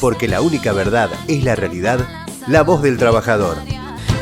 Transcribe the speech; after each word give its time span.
Porque 0.00 0.28
la 0.28 0.40
única 0.40 0.72
verdad 0.72 1.10
es 1.26 1.42
la 1.42 1.56
realidad, 1.56 1.98
la 2.46 2.62
voz 2.62 2.82
del 2.82 2.98
trabajador. 2.98 3.56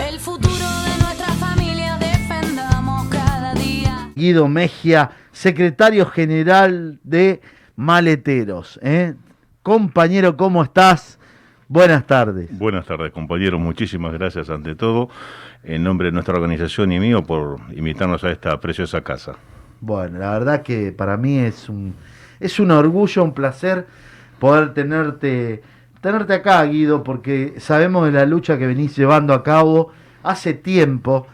El 0.08 0.18
futuro 0.18 0.54
de 0.54 1.02
nuestra 1.02 1.26
familia 1.34 1.98
defendamos 1.98 3.08
cada 3.08 3.52
día. 3.52 4.10
Guido 4.14 4.48
Mejia, 4.48 5.10
secretario 5.32 6.06
general 6.06 6.98
de 7.02 7.42
Maleteros. 7.76 8.80
¿eh? 8.82 9.14
Compañero, 9.62 10.36
¿cómo 10.38 10.62
estás? 10.62 11.18
Buenas 11.68 12.06
tardes. 12.06 12.56
Buenas 12.58 12.86
tardes, 12.86 13.12
compañeros. 13.12 13.60
Muchísimas 13.60 14.14
gracias 14.14 14.48
ante 14.48 14.76
todo, 14.76 15.10
en 15.62 15.82
nombre 15.82 16.06
de 16.06 16.12
nuestra 16.12 16.34
organización 16.34 16.90
y 16.92 17.00
mío, 17.00 17.22
por 17.22 17.58
invitarnos 17.74 18.24
a 18.24 18.30
esta 18.30 18.58
preciosa 18.60 19.02
casa. 19.02 19.34
Bueno, 19.82 20.18
la 20.20 20.30
verdad 20.30 20.62
que 20.62 20.92
para 20.92 21.18
mí 21.18 21.38
es 21.38 21.68
un, 21.68 21.94
es 22.40 22.60
un 22.60 22.70
orgullo, 22.70 23.22
un 23.22 23.34
placer 23.34 23.86
poder 24.38 24.74
tenerte, 24.74 25.62
tenerte 26.00 26.34
acá, 26.34 26.62
Guido, 26.64 27.02
porque 27.02 27.54
sabemos 27.58 28.06
de 28.06 28.12
la 28.12 28.26
lucha 28.26 28.58
que 28.58 28.66
venís 28.66 28.96
llevando 28.96 29.34
a 29.34 29.42
cabo 29.42 29.92
hace 30.22 30.54
tiempo 30.54 31.26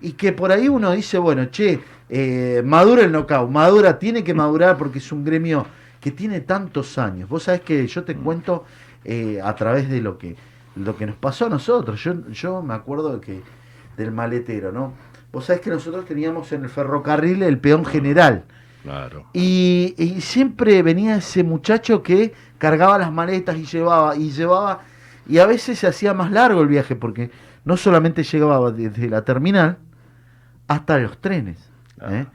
y 0.00 0.12
que 0.12 0.32
por 0.32 0.52
ahí 0.52 0.68
uno 0.68 0.92
dice, 0.92 1.18
bueno, 1.18 1.46
che, 1.46 1.80
eh, 2.08 2.62
madura 2.64 3.02
el 3.02 3.12
knockout, 3.12 3.50
madura, 3.50 3.98
tiene 3.98 4.24
que 4.24 4.34
madurar 4.34 4.76
porque 4.76 4.98
es 4.98 5.12
un 5.12 5.24
gremio 5.24 5.66
que 6.00 6.10
tiene 6.10 6.40
tantos 6.40 6.98
años. 6.98 7.28
Vos 7.28 7.44
sabés 7.44 7.60
que 7.60 7.86
yo 7.86 8.04
te 8.04 8.16
cuento 8.16 8.64
eh, 9.04 9.40
a 9.42 9.54
través 9.54 9.88
de 9.88 10.00
lo 10.00 10.18
que, 10.18 10.36
lo 10.76 10.96
que 10.96 11.06
nos 11.06 11.16
pasó 11.16 11.46
a 11.46 11.50
nosotros. 11.50 12.02
Yo, 12.02 12.28
yo 12.30 12.62
me 12.62 12.74
acuerdo 12.74 13.16
de 13.16 13.20
que, 13.20 13.42
del 13.96 14.12
maletero, 14.12 14.72
¿no? 14.72 14.94
Vos 15.32 15.44
sabés 15.44 15.62
que 15.62 15.70
nosotros 15.70 16.04
teníamos 16.06 16.50
en 16.52 16.64
el 16.64 16.70
ferrocarril 16.70 17.42
el 17.42 17.58
peón 17.58 17.84
general. 17.84 18.44
Claro. 18.82 19.26
Y, 19.32 19.94
y 19.98 20.20
siempre 20.20 20.82
venía 20.82 21.16
ese 21.16 21.44
muchacho 21.44 22.02
que 22.02 22.32
cargaba 22.58 22.98
las 22.98 23.12
maletas 23.12 23.56
y 23.56 23.64
llevaba, 23.64 24.16
y 24.16 24.30
llevaba, 24.30 24.80
y 25.28 25.38
a 25.38 25.46
veces 25.46 25.78
se 25.78 25.86
hacía 25.86 26.14
más 26.14 26.30
largo 26.30 26.62
el 26.62 26.68
viaje, 26.68 26.96
porque 26.96 27.30
no 27.64 27.76
solamente 27.76 28.22
llegaba 28.22 28.70
desde 28.70 29.08
la 29.08 29.22
terminal 29.24 29.78
hasta 30.66 30.98
los 30.98 31.18
trenes. 31.18 31.58
¿eh? 32.02 32.26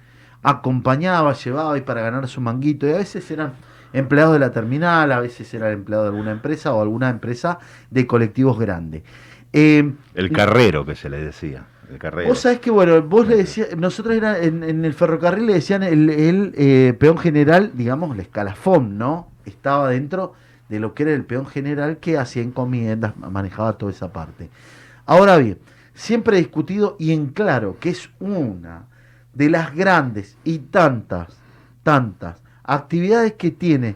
Acompañaba, 0.44 1.34
llevaba 1.34 1.78
y 1.78 1.82
para 1.82 2.02
ganar 2.02 2.28
su 2.28 2.42
manguito, 2.42 2.88
y 2.88 2.92
a 2.92 2.98
veces 2.98 3.30
eran 3.32 3.54
empleados 3.94 4.34
de 4.34 4.40
la 4.40 4.52
terminal, 4.52 5.12
a 5.12 5.20
veces 5.20 5.54
era 5.54 5.72
empleado 5.72 6.04
de 6.04 6.10
alguna 6.10 6.32
empresa 6.32 6.74
o 6.74 6.82
alguna 6.82 7.10
empresa 7.10 7.60
de 7.90 8.06
colectivos 8.06 8.60
grandes. 8.60 9.04
Eh, 9.54 9.94
El 10.14 10.32
carrero 10.32 10.86
que 10.86 10.96
se 10.96 11.10
le 11.10 11.24
decía. 11.24 11.66
Vos 12.28 12.40
sabés 12.40 12.60
que, 12.60 12.72
bueno, 12.72 13.02
vos 13.02 13.28
le 13.28 13.38
decías, 13.38 13.76
nosotros 13.78 14.16
era, 14.16 14.40
en, 14.42 14.64
el 14.64 14.94
ferrocarril 14.94 15.46
le 15.48 15.54
decían 15.54 15.84
el, 15.84 16.54
eh, 16.56 16.96
peón 17.00 17.18
general, 17.18 17.72
digamos, 17.74 18.14
el 18.14 18.22
escalafón, 18.22 18.98
¿no? 18.98 19.30
Estaba 19.46 19.90
dentro 19.90 20.34
de 20.70 20.80
lo 20.80 20.94
que 20.94 21.04
era 21.04 21.14
el 21.14 21.26
peón 21.26 21.46
general 21.46 21.98
que 21.98 22.18
hacía 22.18 22.42
encomiendas, 22.42 23.16
manejaba 23.18 23.78
toda 23.78 23.92
esa 23.92 24.12
parte. 24.12 24.50
Ahora 25.06 25.38
bien, 25.38 25.60
siempre 25.94 26.38
he 26.38 26.40
discutido 26.40 26.96
y 27.00 27.14
en 27.14 27.28
claro 27.28 27.78
que 27.80 27.90
es 27.90 28.10
una 28.20 28.86
de 29.34 29.50
las 29.50 29.76
grandes 29.76 30.38
y 30.44 30.60
tantas, 30.60 31.28
tantas 31.84 32.42
actividades 32.64 33.34
que 33.34 33.52
tiene 33.52 33.96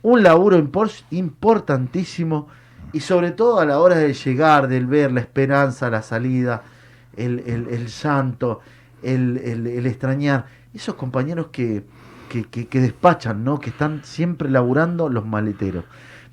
un 0.00 0.22
laburo 0.22 0.58
impor- 0.58 1.04
importantísimo 1.10 2.48
y 2.92 3.00
sobre 3.00 3.30
todo 3.30 3.60
a 3.60 3.66
la 3.66 3.78
hora 3.78 3.96
de 3.96 4.14
llegar, 4.14 4.68
del 4.68 4.86
ver 4.86 5.12
la 5.12 5.20
esperanza, 5.20 5.90
la 5.90 6.02
salida, 6.02 6.62
el, 7.16 7.40
el, 7.46 7.68
el 7.68 7.86
llanto, 7.88 8.60
el, 9.02 9.38
el- 9.38 9.66
el 9.66 9.86
extrañar. 9.86 10.46
Esos 10.74 10.94
compañeros 10.94 11.48
que, 11.52 11.84
que, 12.28 12.44
que- 12.44 12.66
que 12.66 12.80
despachan, 12.80 13.44
¿no? 13.44 13.58
que 13.60 13.70
están 13.70 14.00
siempre 14.04 14.48
laburando 14.50 15.08
los 15.08 15.26
maleteros. 15.26 15.84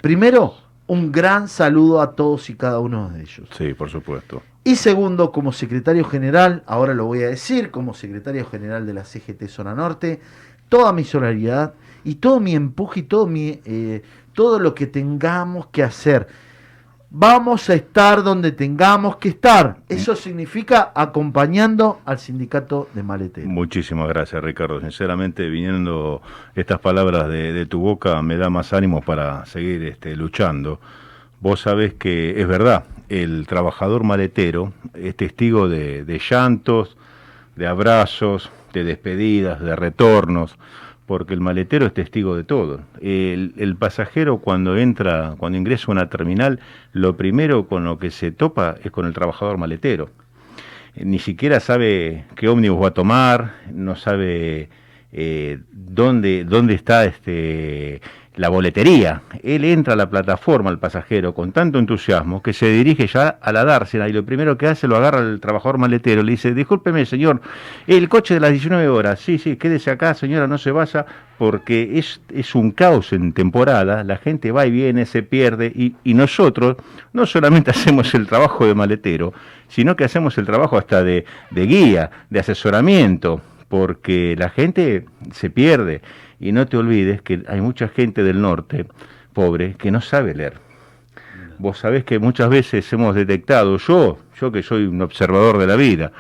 Primero, 0.02 0.54
un 0.88 1.12
gran 1.12 1.48
saludo 1.48 2.02
a 2.02 2.16
todos 2.16 2.50
y 2.50 2.56
cada 2.56 2.80
uno 2.80 3.10
de 3.10 3.22
ellos. 3.22 3.48
Sí, 3.58 3.74
por 3.74 3.90
supuesto. 3.90 4.42
Y 4.64 4.76
segundo, 4.76 5.32
como 5.32 5.52
secretario 5.52 6.04
general, 6.06 6.64
ahora 6.68 6.94
lo 6.94 7.06
voy 7.06 7.24
a 7.24 7.28
decir, 7.30 7.72
como 7.72 7.94
secretario 7.94 8.46
general 8.46 8.86
de 8.86 8.94
la 8.94 9.04
CGT 9.04 9.48
Zona 9.48 9.74
Norte, 9.74 10.20
toda 10.68 10.94
mi 10.94 11.04
solidaridad 11.04 11.74
y 12.04 12.16
todo 12.16 12.40
mi 12.40 12.56
empuje 12.56 13.02
y 13.02 13.04
todo, 13.04 13.26
mi, 13.28 13.60
eh, 13.66 14.04
todo 14.34 14.60
lo 14.60 14.74
que 14.76 14.88
tengamos 14.88 15.68
que 15.68 15.84
hacer. 15.84 16.28
Vamos 17.12 17.70
a 17.72 17.74
estar 17.74 18.22
donde 18.22 18.52
tengamos 18.52 19.18
que 19.18 19.30
estar. 19.30 19.78
Eso 19.90 20.16
significa 20.16 20.92
acompañando 20.94 22.02
al 22.06 22.20
sindicato 22.20 22.88
de 22.94 23.02
maleteros. 23.02 23.50
Muchísimas 23.50 24.08
gracias, 24.08 24.44
Ricardo. 24.44 24.80
Sinceramente, 24.80 25.50
viniendo 25.50 26.22
estas 26.54 26.80
palabras 26.80 27.28
de, 27.28 27.52
de 27.52 27.66
tu 27.66 27.80
boca, 27.80 28.22
me 28.22 28.38
da 28.38 28.52
más 28.52 28.74
ánimo 28.74 29.02
para 29.02 29.44
seguir 29.48 29.84
este, 29.86 30.16
luchando. 30.16 30.80
Vos 31.40 31.62
sabés 31.62 31.96
que 31.96 32.40
es 32.40 32.48
verdad, 32.48 32.84
el 33.08 33.48
trabajador 33.48 34.04
maletero 34.04 34.74
es 34.94 35.16
testigo 35.16 35.68
de, 35.68 36.06
de 36.06 36.20
llantos, 36.20 36.96
de 37.56 37.66
abrazos, 37.66 38.52
de 38.72 38.84
despedidas, 38.84 39.62
de 39.62 39.76
retornos, 39.76 40.58
porque 41.10 41.34
el 41.34 41.42
maletero 41.42 41.88
es 41.88 41.94
testigo 41.96 42.36
de 42.36 42.44
todo. 42.44 42.82
El, 43.02 43.76
pasajero 43.80 44.38
cuando 44.38 44.78
entra, 44.78 45.34
cuando 45.40 45.58
ingresa 45.58 45.86
a 45.88 45.92
una 45.94 46.08
terminal, 46.08 46.60
lo 46.94 47.18
primero 47.18 47.68
con 47.68 47.84
lo 47.84 47.98
que 47.98 48.12
se 48.12 48.32
topa 48.32 48.76
es 48.84 48.92
con 48.92 49.08
el 49.08 49.14
trabajador 49.14 49.58
maletero 49.58 50.12
ni 50.96 51.18
siquiera 51.18 51.60
sabe 51.60 52.26
qué 52.36 52.48
ómnibus 52.48 52.84
va 52.84 52.88
a 52.90 52.94
tomar, 52.94 53.56
no 53.72 53.96
sabe 53.96 54.70
eh, 55.12 55.60
dónde, 55.72 56.44
dónde 56.44 56.74
está 56.76 57.06
este, 57.06 58.02
la 58.40 58.48
boletería. 58.48 59.22
Él 59.44 59.66
entra 59.66 59.96
a 59.96 59.98
la 59.98 60.10
plataforma, 60.10 60.70
el 60.70 60.80
pasajero, 60.80 61.34
con 61.34 61.52
tanto 61.52 61.78
entusiasmo 61.78 62.42
que 62.42 62.54
se 62.54 62.70
dirige 62.70 63.06
ya 63.06 63.38
a 63.42 63.52
la 63.52 63.66
dársena 63.66 64.08
y 64.08 64.14
lo 64.14 64.24
primero 64.24 64.58
que 64.58 64.66
hace 64.66 64.88
lo 64.88 64.96
agarra 64.96 65.20
el 65.20 65.42
trabajador 65.42 65.78
maletero, 65.78 66.24
le 66.24 66.32
dice, 66.32 66.54
discúlpeme 66.54 67.06
señor, 67.06 67.42
el 67.86 68.08
coche 68.08 68.36
de 68.36 68.40
las 68.40 68.52
19 68.52 68.88
horas, 68.88 69.20
sí, 69.20 69.40
sí, 69.40 69.58
quédese 69.58 69.92
acá 69.92 70.14
señora, 70.14 70.48
no 70.48 70.58
se 70.58 70.72
vaya, 70.72 71.06
porque 71.38 72.00
es, 72.00 72.22
es 72.34 72.56
un 72.56 72.72
caos 72.72 73.12
en 73.12 73.34
temporada, 73.34 74.06
la 74.06 74.16
gente 74.16 74.54
va 74.54 74.66
y 74.66 74.72
viene, 74.72 75.06
se 75.06 75.22
pierde, 75.22 75.74
y, 75.76 75.96
y 76.06 76.14
nosotros 76.14 76.78
no 77.12 77.26
solamente 77.26 77.72
hacemos 77.76 78.14
el 78.14 78.26
trabajo 78.26 78.66
de 78.66 78.74
maletero, 78.74 79.34
sino 79.68 79.98
que 79.98 80.06
hacemos 80.06 80.38
el 80.38 80.46
trabajo 80.46 80.78
hasta 80.78 81.04
de, 81.04 81.26
de 81.52 81.66
guía, 81.66 82.10
de 82.30 82.40
asesoramiento, 82.40 83.42
porque 83.68 84.36
la 84.38 84.50
gente 84.50 85.04
se 85.34 85.50
pierde. 85.50 86.02
Y 86.40 86.52
no 86.52 86.66
te 86.68 86.78
olvides 86.78 87.22
que 87.22 87.44
hay 87.48 87.62
mucha 87.62 87.88
gente 87.90 88.24
del 88.24 88.42
norte, 88.42 88.86
pobre, 89.34 89.76
que 89.76 89.92
no 89.92 90.02
sabe 90.02 90.34
leer. 90.34 90.54
Vos 91.58 91.80
sabés 91.80 92.06
que 92.06 92.20
muchas 92.20 92.50
veces 92.50 92.92
hemos 92.94 93.16
detectado, 93.16 93.78
yo, 93.78 94.18
yo 94.40 94.52
que 94.52 94.64
soy 94.64 94.86
un 94.86 95.02
observador 95.02 95.58
de 95.58 95.68
la 95.68 95.76
vida, 95.76 96.12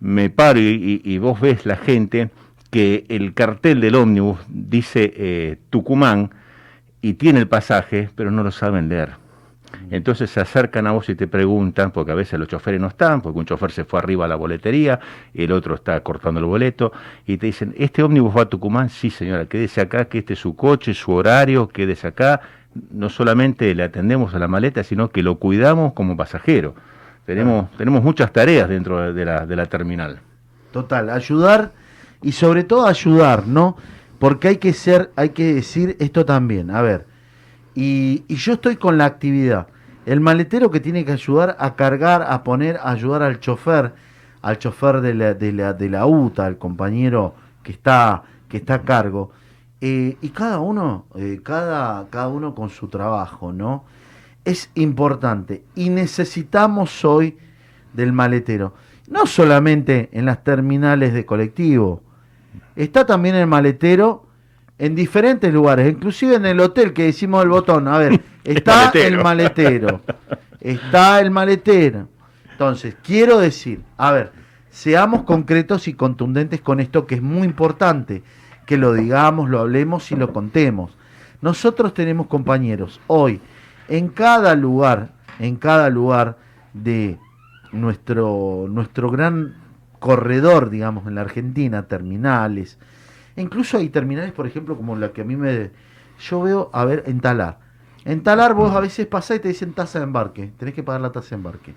me 0.00 0.28
paro 0.28 0.60
y, 0.60 1.00
y- 1.04 1.18
vos 1.18 1.40
ves 1.40 1.64
la 1.64 1.76
gente 1.76 2.30
que 2.70 3.04
el 3.08 3.32
cartel 3.34 3.80
del 3.80 3.94
ómnibus 3.94 4.38
dice 4.48 5.12
eh, 5.16 5.56
Tucumán 5.70 6.30
y 7.00 7.14
tiene 7.14 7.38
el 7.40 7.48
pasaje, 7.48 8.10
pero 8.14 8.30
no 8.30 8.42
lo 8.42 8.50
saben 8.50 8.88
leer. 8.88 9.21
Entonces 9.90 10.30
se 10.30 10.40
acercan 10.40 10.86
a 10.86 10.92
vos 10.92 11.08
y 11.08 11.14
te 11.14 11.26
preguntan, 11.26 11.90
porque 11.90 12.12
a 12.12 12.14
veces 12.14 12.38
los 12.38 12.48
choferes 12.48 12.80
no 12.80 12.88
están, 12.88 13.20
porque 13.20 13.38
un 13.38 13.44
chofer 13.44 13.70
se 13.72 13.84
fue 13.84 13.98
arriba 13.98 14.24
a 14.24 14.28
la 14.28 14.36
boletería, 14.36 15.00
el 15.34 15.52
otro 15.52 15.74
está 15.74 16.00
cortando 16.00 16.40
el 16.40 16.46
boleto, 16.46 16.92
y 17.26 17.36
te 17.36 17.46
dicen, 17.46 17.74
¿este 17.78 18.02
ómnibus 18.02 18.36
va 18.36 18.42
a 18.42 18.46
Tucumán? 18.46 18.88
Sí, 18.88 19.10
señora, 19.10 19.46
quédese 19.46 19.80
acá, 19.80 20.06
que 20.06 20.18
este 20.18 20.34
es 20.34 20.38
su 20.38 20.56
coche, 20.56 20.94
su 20.94 21.12
horario, 21.12 21.68
quédese 21.68 22.08
acá. 22.08 22.40
No 22.90 23.08
solamente 23.10 23.74
le 23.74 23.82
atendemos 23.82 24.34
a 24.34 24.38
la 24.38 24.48
maleta, 24.48 24.82
sino 24.82 25.10
que 25.10 25.22
lo 25.22 25.38
cuidamos 25.38 25.92
como 25.92 26.16
pasajero. 26.16 26.74
Tenemos, 27.26 27.70
tenemos 27.76 28.02
muchas 28.02 28.32
tareas 28.32 28.68
dentro 28.68 29.12
de 29.12 29.24
la, 29.24 29.46
de 29.46 29.56
la 29.56 29.66
terminal. 29.66 30.20
Total, 30.72 31.10
ayudar 31.10 31.72
y 32.22 32.32
sobre 32.32 32.64
todo 32.64 32.86
ayudar, 32.86 33.46
¿no? 33.46 33.76
Porque 34.18 34.48
hay 34.48 34.56
que 34.56 34.72
ser, 34.72 35.10
hay 35.16 35.30
que 35.30 35.54
decir 35.54 35.96
esto 36.00 36.24
también. 36.24 36.70
A 36.70 36.80
ver, 36.80 37.06
y, 37.74 38.24
yo 38.28 38.54
estoy 38.54 38.76
con 38.76 38.98
la 38.98 39.06
actividad. 39.06 39.68
El 40.04 40.20
maletero 40.20 40.70
que 40.70 40.80
tiene 40.80 41.04
que 41.04 41.12
ayudar 41.12 41.56
a 41.58 41.74
cargar, 41.74 42.22
a 42.22 42.42
poner, 42.42 42.76
a 42.76 42.90
ayudar 42.90 43.22
al 43.22 43.40
chofer, 43.40 43.94
al 44.42 44.58
chofer 44.58 45.00
de 45.00 45.14
la, 45.14 45.34
de 45.34 45.52
la, 45.52 45.72
de 45.72 45.88
la 45.88 46.06
UTA, 46.06 46.46
al 46.46 46.58
compañero 46.58 47.34
que 47.62 47.72
está, 47.72 48.24
que 48.48 48.58
está 48.58 48.74
a 48.74 48.82
cargo. 48.82 49.30
Eh, 49.80 50.16
y 50.20 50.28
cada 50.30 50.60
uno, 50.60 51.06
eh, 51.16 51.40
cada, 51.42 52.08
cada 52.10 52.28
uno 52.28 52.54
con 52.54 52.70
su 52.70 52.88
trabajo, 52.88 53.52
¿no? 53.52 53.84
Es 54.44 54.70
importante. 54.74 55.64
Y 55.74 55.90
necesitamos 55.90 57.04
hoy 57.04 57.38
del 57.92 58.12
maletero. 58.12 58.74
No 59.08 59.26
solamente 59.26 60.08
en 60.12 60.26
las 60.26 60.42
terminales 60.42 61.12
de 61.12 61.26
colectivo. 61.26 62.02
Está 62.74 63.06
también 63.06 63.34
el 63.34 63.46
maletero 63.46 64.26
en 64.82 64.96
diferentes 64.96 65.54
lugares, 65.54 65.88
inclusive 65.88 66.34
en 66.34 66.44
el 66.44 66.58
hotel 66.58 66.92
que 66.92 67.04
decimos 67.04 67.44
el 67.44 67.50
botón. 67.50 67.86
A 67.86 67.98
ver, 67.98 68.20
está 68.44 68.90
el 68.94 69.22
maletero. 69.22 69.22
maletero. 69.22 70.00
Está 70.60 71.20
el 71.20 71.30
maletero. 71.30 72.08
Entonces, 72.50 72.96
quiero 73.00 73.38
decir, 73.38 73.80
a 73.96 74.10
ver, 74.10 74.32
seamos 74.70 75.22
concretos 75.22 75.86
y 75.86 75.94
contundentes 75.94 76.60
con 76.62 76.80
esto 76.80 77.06
que 77.06 77.14
es 77.14 77.22
muy 77.22 77.46
importante, 77.46 78.24
que 78.66 78.76
lo 78.76 78.92
digamos, 78.92 79.48
lo 79.48 79.60
hablemos 79.60 80.10
y 80.10 80.16
lo 80.16 80.32
contemos. 80.32 80.98
Nosotros 81.42 81.94
tenemos 81.94 82.26
compañeros 82.26 83.00
hoy 83.06 83.40
en 83.86 84.08
cada 84.08 84.56
lugar, 84.56 85.12
en 85.38 85.54
cada 85.54 85.90
lugar 85.90 86.38
de 86.72 87.20
nuestro, 87.70 88.66
nuestro 88.68 89.10
gran 89.10 89.54
corredor, 90.00 90.70
digamos, 90.70 91.06
en 91.06 91.14
la 91.14 91.20
Argentina, 91.20 91.84
terminales. 91.84 92.78
Incluso 93.36 93.78
hay 93.78 93.88
terminales, 93.88 94.32
por 94.32 94.46
ejemplo, 94.46 94.76
como 94.76 94.96
la 94.96 95.12
que 95.12 95.22
a 95.22 95.24
mí 95.24 95.36
me... 95.36 95.70
Yo 96.20 96.42
veo, 96.42 96.70
a 96.72 96.84
ver, 96.84 97.04
en 97.06 97.20
Talar. 97.20 97.58
En 98.04 98.22
Talar 98.22 98.54
vos 98.54 98.74
a 98.74 98.80
veces 98.80 99.06
pasás 99.06 99.38
y 99.38 99.40
te 99.40 99.48
dicen 99.48 99.72
tasa 99.72 99.98
de 99.98 100.04
embarque. 100.04 100.52
Tenés 100.58 100.74
que 100.74 100.82
pagar 100.82 101.00
la 101.00 101.12
tasa 101.12 101.30
de 101.30 101.36
embarque. 101.36 101.74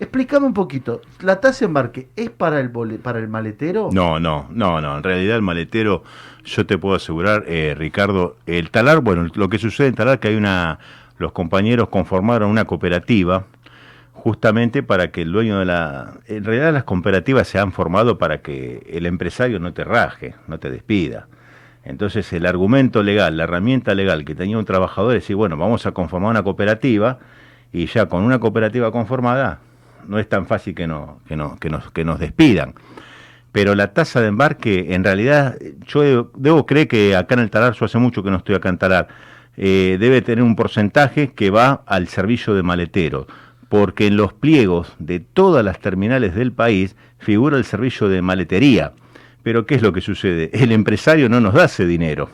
Explícame 0.00 0.46
un 0.46 0.54
poquito. 0.54 1.00
¿La 1.20 1.40
tasa 1.40 1.60
de 1.60 1.66
embarque 1.66 2.08
es 2.16 2.30
para 2.30 2.58
el, 2.58 2.70
para 2.70 3.18
el 3.18 3.28
maletero? 3.28 3.90
No, 3.92 4.18
no, 4.18 4.48
no, 4.50 4.80
no. 4.80 4.96
En 4.96 5.02
realidad 5.02 5.36
el 5.36 5.42
maletero, 5.42 6.02
yo 6.44 6.66
te 6.66 6.78
puedo 6.78 6.96
asegurar, 6.96 7.44
eh, 7.46 7.74
Ricardo, 7.76 8.36
el 8.46 8.70
talar, 8.70 9.00
bueno, 9.00 9.28
lo 9.34 9.48
que 9.48 9.58
sucede 9.58 9.88
en 9.88 9.94
talar 9.94 10.18
que 10.18 10.28
hay 10.28 10.34
una, 10.34 10.80
los 11.18 11.32
compañeros 11.32 11.88
conformaron 11.88 12.50
una 12.50 12.64
cooperativa 12.64 13.46
justamente 14.22 14.84
para 14.84 15.10
que 15.10 15.22
el 15.22 15.32
dueño 15.32 15.58
de 15.58 15.64
la... 15.64 16.12
En 16.28 16.44
realidad 16.44 16.72
las 16.72 16.84
cooperativas 16.84 17.48
se 17.48 17.58
han 17.58 17.72
formado 17.72 18.18
para 18.18 18.40
que 18.40 18.86
el 18.88 19.06
empresario 19.06 19.58
no 19.58 19.72
te 19.72 19.82
raje, 19.82 20.36
no 20.46 20.60
te 20.60 20.70
despida. 20.70 21.26
Entonces 21.82 22.32
el 22.32 22.46
argumento 22.46 23.02
legal, 23.02 23.36
la 23.36 23.42
herramienta 23.42 23.96
legal 23.96 24.24
que 24.24 24.36
tenía 24.36 24.58
un 24.58 24.64
trabajador 24.64 25.16
es 25.16 25.24
decir, 25.24 25.34
bueno, 25.34 25.56
vamos 25.56 25.86
a 25.86 25.90
conformar 25.90 26.30
una 26.30 26.44
cooperativa 26.44 27.18
y 27.72 27.86
ya 27.86 28.06
con 28.06 28.22
una 28.22 28.38
cooperativa 28.38 28.92
conformada 28.92 29.58
no 30.06 30.20
es 30.20 30.28
tan 30.28 30.46
fácil 30.46 30.76
que, 30.76 30.86
no, 30.86 31.18
que, 31.26 31.34
no, 31.34 31.58
que, 31.58 31.68
nos, 31.68 31.90
que 31.90 32.04
nos 32.04 32.20
despidan. 32.20 32.74
Pero 33.50 33.74
la 33.74 33.92
tasa 33.92 34.20
de 34.20 34.28
embarque, 34.28 34.94
en 34.94 35.02
realidad, 35.02 35.58
yo 35.88 36.30
debo, 36.36 36.64
creer 36.64 36.86
que 36.86 37.16
acá 37.16 37.34
en 37.34 37.40
el 37.40 37.50
Talar, 37.50 37.74
yo 37.74 37.86
hace 37.86 37.98
mucho 37.98 38.22
que 38.22 38.30
no 38.30 38.36
estoy 38.36 38.54
acá 38.54 38.68
en 38.68 38.78
Talar, 38.78 39.08
eh, 39.56 39.96
debe 39.98 40.22
tener 40.22 40.44
un 40.44 40.54
porcentaje 40.54 41.32
que 41.32 41.50
va 41.50 41.82
al 41.86 42.06
servicio 42.06 42.54
de 42.54 42.62
maletero, 42.62 43.26
porque 43.72 44.06
en 44.06 44.18
los 44.18 44.34
pliegos 44.34 44.92
de 44.98 45.18
todas 45.18 45.64
las 45.64 45.78
terminales 45.78 46.34
del 46.34 46.52
país 46.52 46.94
figura 47.16 47.56
el 47.56 47.64
servicio 47.64 48.10
de 48.10 48.20
maletería. 48.20 48.92
Pero 49.42 49.64
¿qué 49.64 49.76
es 49.76 49.80
lo 49.80 49.94
que 49.94 50.02
sucede? 50.02 50.50
El 50.52 50.72
empresario 50.72 51.30
no 51.30 51.40
nos 51.40 51.54
da 51.54 51.64
ese 51.64 51.86
dinero. 51.86 52.28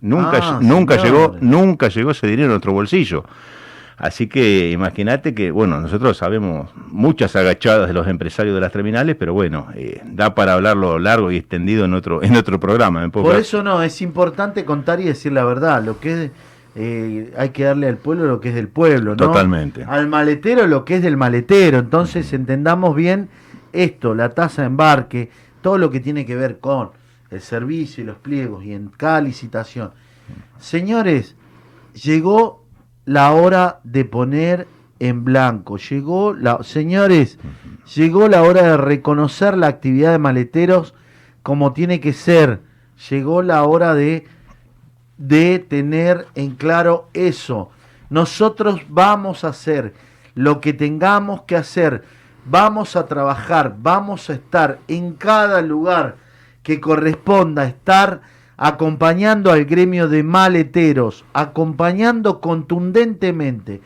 Nunca, 0.00 0.40
Ah, 0.42 0.58
nunca 0.60 1.00
llegó, 1.00 1.36
nunca 1.40 1.86
llegó 1.86 2.10
ese 2.10 2.26
dinero 2.26 2.46
a 2.46 2.54
nuestro 2.54 2.72
bolsillo. 2.72 3.24
Así 3.98 4.26
que 4.26 4.72
imagínate 4.72 5.32
que, 5.32 5.52
bueno, 5.52 5.80
nosotros 5.80 6.16
sabemos 6.16 6.72
muchas 6.88 7.36
agachadas 7.36 7.86
de 7.86 7.94
los 7.94 8.08
empresarios 8.08 8.56
de 8.56 8.60
las 8.60 8.72
terminales, 8.72 9.14
pero 9.14 9.32
bueno, 9.32 9.68
eh, 9.76 10.00
da 10.04 10.34
para 10.34 10.54
hablarlo 10.54 10.98
largo 10.98 11.30
y 11.30 11.36
extendido 11.36 11.84
en 11.84 11.94
otro, 11.94 12.20
en 12.20 12.34
otro 12.34 12.58
programa. 12.58 13.00
¿me 13.00 13.10
puedo 13.10 13.26
Por 13.26 13.36
eso 13.36 13.62
no, 13.62 13.80
es 13.80 14.02
importante 14.02 14.64
contar 14.64 15.00
y 15.00 15.04
decir 15.04 15.30
la 15.30 15.44
verdad. 15.44 15.84
Lo 15.84 16.00
que 16.00 16.24
es, 16.24 16.30
eh, 16.76 17.32
hay 17.36 17.50
que 17.50 17.64
darle 17.64 17.88
al 17.88 17.98
pueblo 17.98 18.26
lo 18.26 18.40
que 18.40 18.48
es 18.48 18.54
del 18.54 18.68
pueblo, 18.68 19.12
¿no? 19.12 19.16
Totalmente. 19.16 19.84
Al 19.84 20.08
maletero 20.08 20.66
lo 20.66 20.84
que 20.84 20.96
es 20.96 21.02
del 21.02 21.16
maletero. 21.16 21.78
Entonces 21.78 22.32
entendamos 22.32 22.96
bien 22.96 23.28
esto, 23.72 24.14
la 24.14 24.30
tasa 24.30 24.62
de 24.62 24.66
embarque, 24.66 25.30
todo 25.60 25.78
lo 25.78 25.90
que 25.90 26.00
tiene 26.00 26.26
que 26.26 26.36
ver 26.36 26.58
con 26.58 26.90
el 27.30 27.40
servicio 27.40 28.02
y 28.02 28.06
los 28.06 28.16
pliegos 28.16 28.64
y 28.64 28.72
en 28.72 28.88
cada 28.88 29.20
licitación. 29.20 29.92
Señores, 30.58 31.36
llegó 31.94 32.64
la 33.04 33.32
hora 33.32 33.80
de 33.84 34.04
poner 34.04 34.66
en 34.98 35.24
blanco. 35.24 35.76
Llegó 35.76 36.34
la, 36.34 36.62
señores, 36.62 37.38
llegó 37.94 38.28
la 38.28 38.42
hora 38.42 38.62
de 38.62 38.76
reconocer 38.76 39.56
la 39.56 39.68
actividad 39.68 40.12
de 40.12 40.18
maleteros 40.18 40.94
como 41.42 41.72
tiene 41.72 42.00
que 42.00 42.12
ser. 42.12 42.60
Llegó 43.10 43.42
la 43.42 43.64
hora 43.64 43.94
de 43.94 44.26
de 45.16 45.58
tener 45.58 46.26
en 46.34 46.54
claro 46.56 47.08
eso. 47.14 47.70
Nosotros 48.10 48.80
vamos 48.88 49.44
a 49.44 49.48
hacer 49.48 49.94
lo 50.34 50.60
que 50.60 50.72
tengamos 50.72 51.42
que 51.42 51.56
hacer. 51.56 52.04
Vamos 52.44 52.96
a 52.96 53.06
trabajar, 53.06 53.76
vamos 53.78 54.28
a 54.28 54.34
estar 54.34 54.78
en 54.88 55.14
cada 55.14 55.62
lugar 55.62 56.16
que 56.62 56.80
corresponda 56.80 57.64
estar 57.64 58.20
acompañando 58.56 59.50
al 59.50 59.64
gremio 59.64 60.08
de 60.08 60.22
maleteros, 60.22 61.24
acompañando 61.32 62.40
contundentemente. 62.40 63.80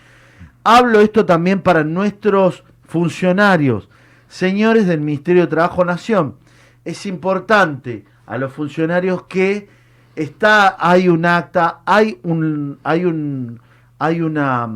Hablo 0.64 1.00
esto 1.00 1.24
también 1.24 1.62
para 1.62 1.84
nuestros 1.84 2.64
funcionarios, 2.84 3.88
señores 4.28 4.86
del 4.86 5.00
Ministerio 5.00 5.42
de 5.42 5.48
Trabajo 5.48 5.84
Nación. 5.84 6.36
Es 6.84 7.06
importante 7.06 8.04
a 8.26 8.38
los 8.38 8.52
funcionarios 8.52 9.22
que 9.24 9.68
está 10.18 10.76
hay 10.78 11.08
un 11.08 11.24
acta, 11.24 11.80
hay 11.86 12.18
un 12.22 12.78
hay 12.82 13.04
un 13.04 13.60
hay 13.98 14.20
una 14.20 14.68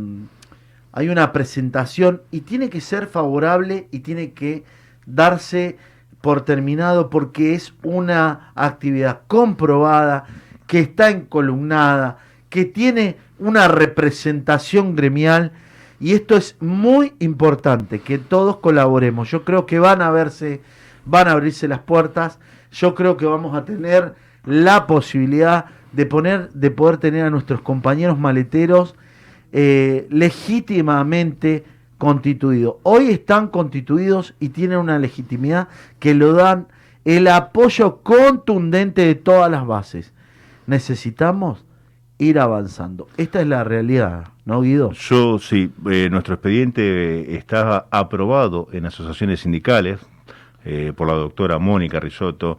hay 0.93 1.09
una 1.09 1.33
presentación 1.33 2.23
y 2.31 2.43
tiene 2.43 2.71
que 2.71 2.81
ser 2.81 3.07
favorable 3.07 3.89
y 3.91 4.01
tiene 4.01 4.33
que 4.33 4.65
darse 5.05 5.77
por 6.21 6.43
terminado 6.43 7.11
porque 7.11 7.55
es 7.55 7.75
una 7.83 8.53
actividad 8.55 9.23
comprobada, 9.27 10.25
que 10.67 10.81
está 10.81 11.11
encolumnada, 11.11 12.19
que 12.49 12.65
tiene 12.65 13.17
una 13.39 13.67
representación 13.67 14.95
gremial 14.95 15.53
y 15.99 16.13
esto 16.13 16.37
es 16.37 16.57
muy 16.61 17.15
importante, 17.19 18.01
que 18.01 18.19
todos 18.19 18.59
colaboremos. 18.59 19.31
Yo 19.31 19.45
creo 19.45 19.67
que 19.67 19.79
van 19.79 20.03
a 20.03 20.11
verse, 20.11 20.61
van 21.05 21.27
a 21.29 21.33
abrirse 21.33 21.67
las 21.67 21.81
puertas, 21.81 22.39
yo 22.71 22.95
creo 22.95 23.17
que 23.17 23.27
vamos 23.27 23.57
a 23.57 23.65
tener 23.65 24.15
la 24.45 24.87
posibilidad 24.87 25.67
de 25.93 26.07
poner, 26.07 26.51
de 26.51 26.71
poder 26.71 26.97
tener 26.99 27.25
a 27.25 27.31
nuestros 27.31 27.61
compañeros 27.61 28.19
maleteros 28.19 28.95
eh, 29.53 30.07
legítimamente 30.11 31.65
constituidos. 31.99 32.77
Hoy 32.83 33.11
están 33.11 33.49
constituidos 33.49 34.35
y 34.41 34.49
tienen 34.49 34.79
una 34.79 34.99
legitimidad 34.99 35.69
que 35.99 36.15
lo 36.15 36.33
dan 36.33 36.67
el 37.05 37.29
apoyo 37.29 37.99
contundente 38.03 39.05
de 39.05 39.15
todas 39.15 39.51
las 39.51 39.67
bases. 39.67 40.13
Necesitamos 40.67 41.65
ir 42.19 42.39
avanzando. 42.39 43.09
Esta 43.17 43.41
es 43.41 43.47
la 43.47 43.65
realidad, 43.65 44.29
¿no, 44.45 44.63
Guido? 44.63 44.93
Yo 44.93 45.39
sí, 45.39 45.71
eh, 45.91 46.09
nuestro 46.11 46.35
expediente 46.35 46.83
eh, 46.83 47.37
está 47.37 47.87
aprobado 47.91 48.69
en 48.73 48.87
asociaciones 48.87 49.41
sindicales 49.41 50.01
por 50.95 51.09
la 51.09 51.15
doctora 51.15 51.59
Mónica 51.59 51.99
Risotto. 51.99 52.57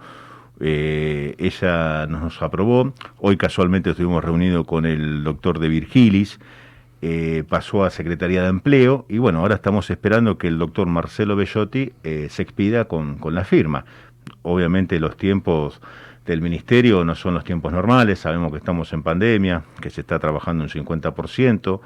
Eh, 0.59 1.35
ella 1.39 2.05
nos 2.07 2.41
aprobó. 2.41 2.93
Hoy 3.17 3.37
casualmente 3.37 3.89
estuvimos 3.91 4.23
reunidos 4.23 4.65
con 4.65 4.85
el 4.85 5.23
doctor 5.23 5.59
de 5.59 5.67
Virgilis. 5.69 6.39
eh, 7.01 7.43
pasó 7.49 7.83
a 7.83 7.89
Secretaría 7.89 8.43
de 8.43 8.47
Empleo 8.49 9.05
y 9.09 9.17
bueno, 9.17 9.39
ahora 9.39 9.55
estamos 9.55 9.89
esperando 9.89 10.37
que 10.37 10.47
el 10.47 10.57
doctor 10.57 10.87
Marcelo 10.87 11.35
Bellotti 11.35 11.91
eh, 12.03 12.27
se 12.29 12.41
expida 12.43 12.85
con, 12.85 13.17
con 13.17 13.35
la 13.35 13.43
firma. 13.43 13.83
Obviamente 14.41 14.99
los 15.01 15.17
tiempos 15.17 15.81
del 16.25 16.41
ministerio 16.41 17.03
no 17.03 17.15
son 17.15 17.33
los 17.33 17.43
tiempos 17.43 17.73
normales, 17.73 18.19
sabemos 18.19 18.51
que 18.53 18.57
estamos 18.59 18.93
en 18.93 19.03
pandemia, 19.03 19.63
que 19.81 19.89
se 19.89 19.99
está 19.99 20.17
trabajando 20.19 20.63
un 20.63 20.69
50%, 20.69 21.81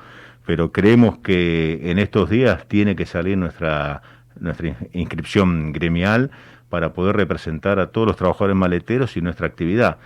pero 0.45 0.71
creemos 0.71 1.17
que 1.17 1.79
en 1.89 1.97
estos 1.97 2.29
días 2.29 2.67
tiene 2.67 2.95
que 2.95 3.07
salir 3.07 3.39
nuestra, 3.39 4.03
nuestra 4.39 4.67
in- 4.67 4.75
inscripción 4.93 5.73
gremial 5.73 6.29
para 6.69 6.93
poder 6.93 7.15
representar 7.15 7.79
a 7.79 7.87
todos 7.87 8.07
los 8.07 8.15
trabajadores 8.15 8.55
maleteros 8.55 9.17
y 9.17 9.21
nuestra 9.21 9.47
actividad. 9.47 9.97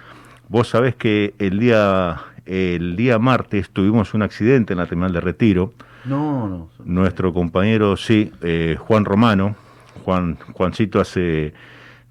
Vos 0.48 0.70
sabés 0.70 0.96
que 0.96 1.34
el 1.40 1.60
día, 1.60 2.22
el 2.46 2.96
día 2.96 3.20
martes 3.20 3.70
tuvimos 3.70 4.14
un 4.14 4.22
accidente 4.22 4.74
en 4.74 4.80
la 4.80 4.86
terminal 4.86 5.14
de 5.14 5.22
retiro. 5.22 5.74
No, 6.06 6.48
no. 6.48 6.70
Nuestro 6.84 7.34
compañero, 7.34 7.96
sí, 7.96 8.32
eh, 8.42 8.76
Juan 8.80 9.06
Romano, 9.06 9.56
Juan, 10.04 10.38
Juancito 10.54 11.00
hace 11.00 11.54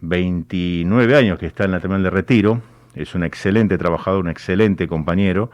29 0.01 1.17
años 1.17 1.39
que 1.39 1.47
está 1.47 1.65
en 1.65 1.73
la 1.73 1.81
terminal 1.81 2.03
de 2.03 2.11
retiro, 2.11 2.63
es 2.95 3.15
un 3.15 3.25
excelente 3.25 3.79
trabajador, 3.79 4.25
un 4.25 4.31
excelente 4.31 4.89
compañero, 4.89 5.51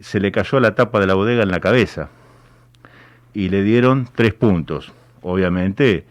se 0.00 0.20
le 0.20 0.32
cayó 0.32 0.58
la 0.60 0.74
tapa 0.74 1.00
de 1.00 1.06
la 1.06 1.14
bodega 1.14 1.42
en 1.42 1.50
la 1.50 1.60
cabeza 1.60 2.08
y 3.34 3.48
le 3.48 3.62
dieron 3.62 4.08
tres 4.14 4.34
puntos. 4.34 4.92
Obviamente, 5.22 6.04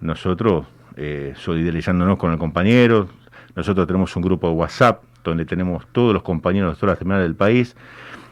nosotros, 0.00 0.66
eh, 0.96 1.32
solidarizándonos 1.36 2.18
con 2.18 2.32
el 2.32 2.38
compañero, 2.38 3.08
nosotros 3.54 3.86
tenemos 3.86 4.14
un 4.16 4.22
grupo 4.22 4.48
de 4.48 4.54
WhatsApp 4.54 5.02
donde 5.24 5.44
tenemos 5.44 5.86
todos 5.92 6.12
los 6.14 6.22
compañeros 6.22 6.74
de 6.74 6.80
todas 6.80 6.92
las 6.92 6.98
terminales 6.98 7.26
del 7.26 7.36
país. 7.36 7.76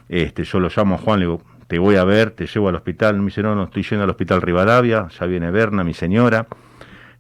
Este, 0.09 0.45
yo 0.45 0.61
lo 0.61 0.69
llamo 0.75 0.97
a 0.97 0.99
Juan, 0.99 1.21
le 1.21 1.27
digo, 1.27 1.43
te 1.67 1.79
voy 1.79 1.97
a 1.97 2.05
ver, 2.05 2.33
te 2.33 2.47
llevo 2.47 2.69
al 2.69 2.75
hospital. 2.75 3.17
Me 3.19 3.27
dice, 3.27 3.43
no, 3.43 3.55
no, 3.55 3.65
estoy 3.65 3.83
yendo 3.85 4.05
al 4.05 4.11
hospital 4.11 4.43
Rivadavia, 4.43 5.09
ya 5.09 5.27
viene 5.27 5.51
Berna, 5.51 5.85
mi 5.85 5.95
señora. 5.95 6.47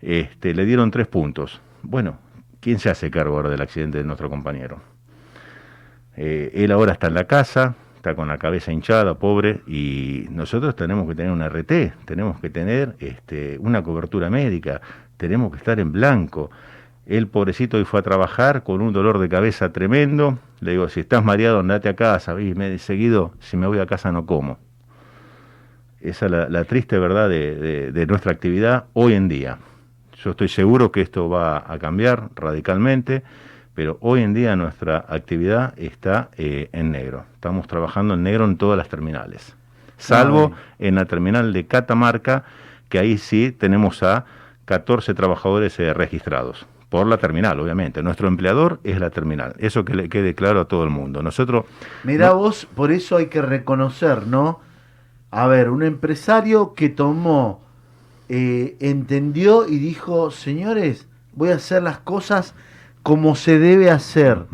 Este, 0.00 0.54
le 0.54 0.64
dieron 0.64 0.90
tres 0.90 1.06
puntos. 1.06 1.61
Bueno, 1.82 2.18
¿quién 2.61 2.78
se 2.78 2.90
hace 2.90 3.11
cargo 3.11 3.37
ahora 3.37 3.50
del 3.50 3.61
accidente 3.61 3.99
de 3.99 4.04
nuestro 4.04 4.28
compañero? 4.28 4.80
Eh, 6.16 6.50
él 6.54 6.73
ahora 6.73 6.92
está 6.92 7.06
en 7.06 7.14
la 7.14 7.25
casa, 7.25 7.76
está 7.97 8.14
con 8.14 8.28
la 8.28 8.38
cabeza 8.38 8.73
hinchada, 8.73 9.14
pobre, 9.14 9.61
y 9.66 10.26
nosotros 10.30 10.75
tenemos 10.75 11.06
que 11.06 11.14
tener 11.14 11.30
un 11.30 11.42
RT, 11.42 12.04
tenemos 12.04 12.40
que 12.40 12.50
tener 12.50 12.97
este, 12.99 13.56
una 13.61 13.82
cobertura 13.82 14.30
médica, 14.30 14.80
tenemos 15.20 15.52
que 15.52 15.58
estar 15.58 15.78
en 15.78 15.92
blanco. 15.92 16.50
El 17.06 17.26
pobrecito 17.28 17.76
hoy 17.76 17.84
fue 17.84 18.00
a 18.00 18.02
trabajar 18.02 18.62
con 18.62 18.80
un 18.80 18.92
dolor 18.92 19.18
de 19.18 19.28
cabeza 19.28 19.70
tremendo. 19.72 20.38
Le 20.60 20.72
digo, 20.72 20.88
si 20.88 21.00
estás 21.00 21.22
mareado, 21.22 21.60
andate 21.60 21.88
a 21.90 21.94
casa. 21.94 22.40
Y 22.40 22.54
me 22.54 22.72
he 22.72 22.78
seguido, 22.78 23.32
si 23.38 23.56
me 23.58 23.66
voy 23.66 23.78
a 23.80 23.86
casa 23.86 24.10
no 24.12 24.24
como. 24.24 24.58
Esa 26.00 26.26
es 26.26 26.32
la, 26.32 26.48
la 26.48 26.64
triste 26.64 26.98
verdad 26.98 27.28
de, 27.28 27.54
de- 27.56 27.92
de 27.92 28.06
nuestra 28.06 28.32
actividad 28.32 28.84
hoy 28.94 29.12
en 29.14 29.28
día. 29.28 29.58
Yo 30.24 30.30
estoy 30.30 30.48
seguro 30.48 30.90
que 30.92 31.02
esto 31.02 31.28
va 31.28 31.64
a 31.66 31.78
cambiar 31.78 32.30
radicalmente, 32.34 33.22
pero 33.74 33.98
hoy 34.00 34.22
en 34.22 34.32
día 34.34 34.56
nuestra 34.56 35.04
actividad 35.08 35.74
está 35.78 36.30
eh, 36.38 36.68
en 36.72 36.90
negro. 36.90 37.24
Estamos 37.34 37.66
trabajando 37.66 38.14
en 38.14 38.22
negro 38.22 38.44
en 38.46 38.56
todas 38.56 38.78
las 38.78 38.88
terminales, 38.88 39.54
salvo 39.98 40.52
en 40.78 40.94
la 40.94 41.04
terminal 41.04 41.52
de 41.52 41.66
Catamarca, 41.66 42.44
que 42.88 42.98
ahí 42.98 43.18
sí 43.18 43.54
tenemos 43.58 44.02
a 44.02 44.24
14 44.70 45.14
trabajadores 45.14 45.76
eh, 45.80 45.92
registrados. 45.92 46.64
Por 46.90 47.08
la 47.08 47.16
terminal, 47.18 47.58
obviamente. 47.58 48.04
Nuestro 48.04 48.28
empleador 48.28 48.78
es 48.84 49.00
la 49.00 49.10
terminal. 49.10 49.54
Eso 49.58 49.84
que 49.84 49.96
le 49.96 50.08
quede 50.08 50.36
claro 50.36 50.60
a 50.60 50.66
todo 50.66 50.84
el 50.84 50.90
mundo. 50.90 51.24
Nosotros 51.24 51.64
Mirá 52.04 52.28
No. 52.28 52.36
vos, 52.36 52.68
por 52.76 52.92
eso 52.92 53.16
hay 53.16 53.26
que 53.26 53.42
reconocer, 53.42 54.28
¿no? 54.28 54.60
A 55.32 55.48
ver, 55.48 55.70
un 55.70 55.82
empresario 55.82 56.74
que 56.74 56.88
tomó, 56.88 57.62
eh, 58.28 58.76
entendió 58.78 59.66
y 59.66 59.78
dijo, 59.78 60.30
señores, 60.30 61.08
voy 61.32 61.48
a 61.48 61.56
hacer 61.56 61.82
las 61.82 61.98
cosas 61.98 62.54
como 63.02 63.34
se 63.34 63.58
debe 63.58 63.90
hacer. 63.90 64.46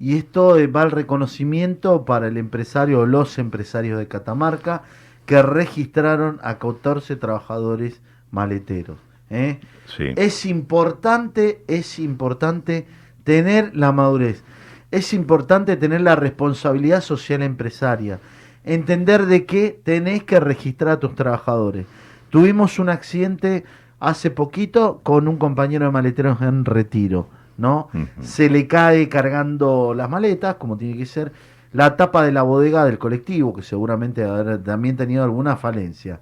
Y 0.00 0.16
esto 0.16 0.56
eh, 0.56 0.68
va 0.68 0.80
al 0.80 0.90
reconocimiento 0.90 2.06
para 2.06 2.28
el 2.28 2.38
empresario 2.38 3.00
o 3.00 3.06
los 3.06 3.38
empresarios 3.38 3.98
de 3.98 4.08
Catamarca 4.08 4.84
que 5.26 5.42
registraron 5.42 6.40
a 6.42 6.58
14 6.58 7.16
trabajadores 7.16 8.00
maleteros. 8.30 8.96
¿Eh? 9.34 9.60
Sí. 9.86 10.04
Es 10.16 10.46
importante, 10.46 11.64
es 11.68 11.98
importante 11.98 12.86
tener 13.24 13.74
la 13.76 13.92
madurez. 13.92 14.44
Es 14.90 15.12
importante 15.12 15.76
tener 15.76 16.00
la 16.00 16.16
responsabilidad 16.16 17.00
social 17.00 17.42
empresaria. 17.42 18.20
Entender 18.64 19.26
de 19.26 19.44
que 19.44 19.78
tenés 19.82 20.22
que 20.22 20.40
registrar 20.40 20.92
a 20.92 21.00
tus 21.00 21.14
trabajadores. 21.14 21.86
Tuvimos 22.30 22.78
un 22.78 22.88
accidente 22.88 23.64
hace 24.00 24.30
poquito 24.30 25.00
con 25.02 25.28
un 25.28 25.36
compañero 25.36 25.86
de 25.86 25.90
maleteros 25.90 26.40
en 26.42 26.64
retiro, 26.64 27.28
¿no? 27.56 27.88
Se 28.20 28.50
le 28.50 28.66
cae 28.66 29.08
cargando 29.08 29.94
las 29.94 30.08
maletas, 30.10 30.56
como 30.56 30.76
tiene 30.76 30.96
que 30.96 31.06
ser, 31.06 31.32
la 31.72 31.96
tapa 31.96 32.24
de 32.24 32.32
la 32.32 32.42
bodega 32.42 32.84
del 32.84 32.98
colectivo, 32.98 33.54
que 33.54 33.62
seguramente 33.62 34.24
habrá 34.24 34.62
también 34.62 34.96
tenido 34.96 35.24
alguna 35.24 35.56
falencia. 35.56 36.20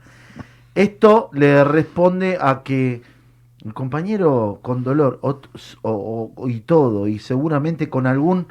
Esto 0.75 1.29
le 1.33 1.65
responde 1.65 2.39
a 2.41 2.63
que 2.63 3.03
el 3.65 3.75
compañero 3.75 4.59
con 4.63 4.83
dolor 4.83 5.19
o- 5.23 5.41
o- 5.83 6.33
o- 6.35 6.49
y 6.49 6.61
todo, 6.61 7.07
y 7.09 7.19
seguramente 7.19 7.89
con 7.89 8.07
algún 8.07 8.47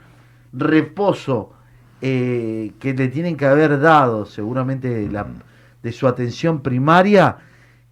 reposo 0.53 1.53
eh, 2.03 2.71
que 2.79 2.93
le 2.95 3.09
tienen 3.09 3.37
que 3.37 3.45
haber 3.45 3.79
dado, 3.79 4.25
seguramente 4.25 4.89
de, 4.89 5.07
la- 5.11 5.27
de 5.83 5.91
su 5.91 6.07
atención 6.07 6.61
primaria, 6.61 7.37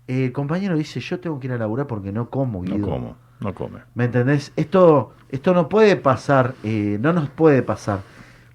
eh, 0.08 0.26
el 0.26 0.32
compañero 0.32 0.76
dice, 0.76 1.00
yo 1.00 1.20
tengo 1.20 1.40
que 1.40 1.46
ir 1.46 1.54
a 1.54 1.58
laburar 1.60 1.86
porque 1.86 2.12
no 2.12 2.28
como, 2.30 2.64
No 2.64 2.74
Guido". 2.76 2.88
como, 2.88 3.16
no 3.40 3.54
come. 3.54 3.82
¿Me 3.94 4.06
entendés? 4.06 4.52
Esto, 4.56 5.14
esto 5.30 5.54
no 5.54 5.70
puede 5.70 5.96
pasar, 5.96 6.56
eh, 6.64 6.98
no 7.00 7.14
nos 7.14 7.30
puede 7.30 7.62
pasar. 7.62 8.00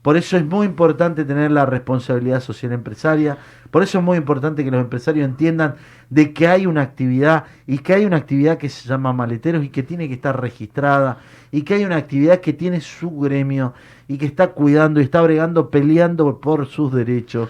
Por 0.05 0.19
eso 0.19 0.37
es 0.37 0.45
muy 0.45 0.67
importante 0.67 1.25
tener 1.25 1.51
la 1.51 1.65
responsabilidad 1.65 2.41
social 2.41 2.73
empresaria. 2.73 3.39
Por 3.71 3.83
eso 3.83 4.01
es 4.01 4.05
muy 4.05 4.19
importante 4.19 4.63
que 4.63 4.71
los 4.71 4.83
empresarios 4.83 5.27
entiendan 5.27 5.77
de 6.11 6.35
que 6.35 6.47
hay 6.47 6.67
una 6.67 6.83
actividad 6.83 7.45
y 7.67 7.79
que 7.79 7.95
hay 7.95 8.05
una 8.05 8.19
actividad 8.19 8.59
que 8.59 8.69
se 8.69 8.87
llama 8.87 9.15
maleteros 9.15 9.65
y 9.65 9.71
que 9.71 9.83
tiene 9.83 10.07
que 10.07 10.13
estar 10.13 10.39
registrada 10.39 11.21
y 11.51 11.63
que 11.63 11.73
hay 11.73 11.87
una 11.87 11.97
actividad 11.97 12.41
que 12.41 12.53
tiene 12.53 12.83
su 12.83 13.19
gremio 13.19 13.73
y 14.07 14.19
que 14.19 14.27
está 14.27 14.49
cuidando 14.49 15.01
y 15.01 15.05
está 15.05 15.23
bregando, 15.23 15.71
peleando 15.71 16.39
por 16.39 16.67
sus 16.67 16.93
derechos 16.93 17.49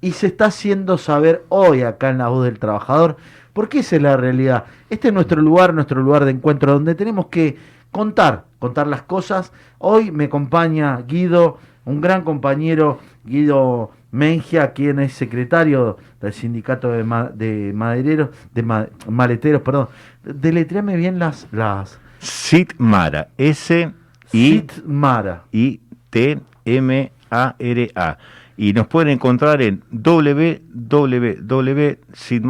y 0.00 0.10
se 0.10 0.26
está 0.26 0.46
haciendo 0.46 0.98
saber 0.98 1.44
hoy 1.48 1.82
acá 1.82 2.08
en 2.10 2.18
la 2.18 2.26
voz 2.26 2.44
del 2.44 2.58
trabajador, 2.58 3.18
porque 3.52 3.78
esa 3.78 3.94
es 3.94 4.02
la 4.02 4.16
realidad. 4.16 4.64
Este 4.90 5.08
es 5.08 5.14
nuestro 5.14 5.40
lugar, 5.40 5.72
nuestro 5.74 6.02
lugar 6.02 6.24
de 6.24 6.32
encuentro, 6.32 6.72
donde 6.72 6.96
tenemos 6.96 7.26
que 7.26 7.56
contar, 7.92 8.46
contar 8.58 8.86
las 8.86 9.02
cosas. 9.02 9.52
Hoy 9.78 10.10
me 10.10 10.24
acompaña 10.24 11.02
Guido, 11.06 11.58
un 11.88 12.00
gran 12.00 12.22
compañero, 12.22 12.98
Guido 13.24 13.90
Mengia, 14.10 14.72
quien 14.72 14.98
es 15.00 15.12
secretario 15.14 15.96
del 16.20 16.32
sindicato 16.32 16.92
de, 16.92 17.02
ma- 17.04 17.30
de 17.34 17.72
madereros, 17.74 18.28
de 18.54 18.62
ma- 18.62 18.88
maleteros, 19.08 19.62
perdón. 19.62 19.88
Deletréame 20.22 20.96
bien 20.96 21.18
las, 21.18 21.46
las 21.50 21.98
Sitmara, 22.18 23.28
S 23.38 23.90
I 24.32 24.50
Sitmara. 24.68 25.44
I 25.52 25.80
T 26.10 26.38
M 26.64 27.12
A 27.30 27.54
R 27.58 27.90
A. 27.94 28.18
Y 28.56 28.72
nos 28.72 28.86
pueden 28.88 29.08
encontrar 29.10 29.62
en 29.62 29.82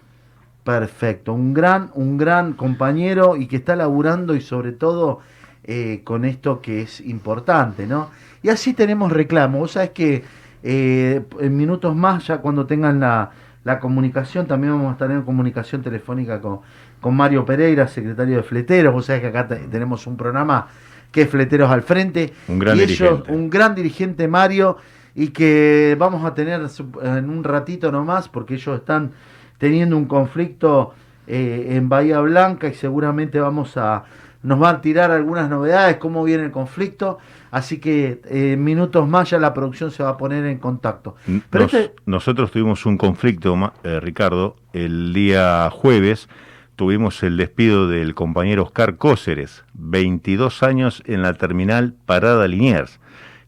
perfecto, 0.62 1.32
un 1.32 1.54
gran, 1.54 1.90
un 1.94 2.18
gran 2.18 2.52
compañero 2.52 3.36
y 3.36 3.46
que 3.46 3.56
está 3.56 3.74
laburando 3.74 4.36
y 4.36 4.42
sobre 4.42 4.72
todo 4.72 5.20
eh, 5.64 6.02
con 6.04 6.26
esto 6.26 6.60
que 6.60 6.82
es 6.82 7.00
importante, 7.00 7.86
¿no? 7.86 8.10
Y 8.42 8.50
así 8.50 8.74
tenemos 8.74 9.10
reclamo, 9.10 9.60
vos 9.60 9.72
sabés 9.72 9.90
que 9.90 10.22
eh, 10.62 11.22
en 11.40 11.56
minutos 11.56 11.96
más, 11.96 12.26
ya 12.26 12.36
cuando 12.38 12.66
tengan 12.66 13.00
la, 13.00 13.30
la 13.64 13.78
comunicación, 13.78 14.46
también 14.46 14.72
vamos 14.72 14.88
a 14.88 14.92
estar 14.92 15.10
en 15.10 15.22
comunicación 15.22 15.82
telefónica 15.82 16.40
con, 16.40 16.60
con 17.00 17.14
Mario 17.16 17.44
Pereira, 17.44 17.86
secretario 17.88 18.36
de 18.38 18.42
Fleteros, 18.42 18.92
vos 18.92 19.06
sabés 19.06 19.20
que 19.22 19.28
acá 19.28 19.46
te- 19.48 19.56
tenemos 19.68 20.06
un 20.06 20.16
programa 20.16 20.68
que 21.12 21.22
es 21.22 21.28
Fleteros 21.28 21.70
al 21.70 21.82
Frente, 21.82 22.32
Un 22.48 22.58
gran 22.58 22.76
y 22.76 22.80
ellos, 22.82 22.98
dirigente. 22.98 23.32
un 23.32 23.50
gran 23.50 23.74
dirigente 23.74 24.28
Mario, 24.28 24.76
y 25.14 25.28
que 25.28 25.96
vamos 25.98 26.24
a 26.24 26.34
tener 26.34 26.62
en 27.02 27.28
un 27.28 27.44
ratito 27.44 27.90
nomás, 27.92 28.28
porque 28.28 28.54
ellos 28.54 28.78
están 28.78 29.10
teniendo 29.58 29.96
un 29.96 30.04
conflicto 30.06 30.94
eh, 31.26 31.66
en 31.76 31.88
Bahía 31.88 32.20
Blanca 32.20 32.68
y 32.68 32.74
seguramente 32.74 33.40
vamos 33.40 33.76
a 33.76 34.04
nos 34.42 34.62
va 34.62 34.70
a 34.70 34.80
tirar 34.80 35.10
algunas 35.10 35.50
novedades, 35.50 35.96
cómo 35.98 36.24
viene 36.24 36.44
el 36.44 36.50
conflicto, 36.50 37.18
así 37.50 37.78
que 37.78 38.20
eh, 38.24 38.56
minutos 38.56 39.06
más 39.08 39.30
ya 39.30 39.38
la 39.38 39.52
producción 39.52 39.90
se 39.90 40.02
va 40.02 40.10
a 40.10 40.16
poner 40.16 40.46
en 40.46 40.58
contacto. 40.58 41.16
Pero 41.50 41.64
Nos- 41.64 41.74
este- 41.74 41.94
Nosotros 42.06 42.50
tuvimos 42.50 42.86
un 42.86 42.96
conflicto, 42.96 43.72
eh, 43.84 44.00
Ricardo, 44.00 44.56
el 44.72 45.12
día 45.12 45.68
jueves 45.70 46.28
tuvimos 46.76 47.22
el 47.22 47.36
despido 47.36 47.88
del 47.88 48.14
compañero 48.14 48.62
Oscar 48.62 48.96
Cóceres, 48.96 49.64
22 49.74 50.62
años 50.62 51.02
en 51.04 51.20
la 51.20 51.34
terminal 51.34 51.92
Parada 52.06 52.48
Liniers, 52.48 52.98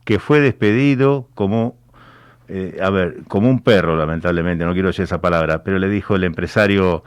que 0.05 0.19
fue 0.19 0.41
despedido 0.41 1.29
como, 1.35 1.77
eh, 2.49 2.77
a 2.83 2.91
ver, 2.91 3.21
como 3.29 3.49
un 3.49 3.61
perro, 3.63 3.97
lamentablemente, 3.97 4.67
no 4.67 4.75
quiero 4.75 4.89
decir 4.89 5.05
esa 5.05 5.23
palabra, 5.23 5.63
pero 5.63 5.79
le 5.79 5.89
dijo 5.89 6.17
el 6.17 6.25
empresario, 6.25 7.03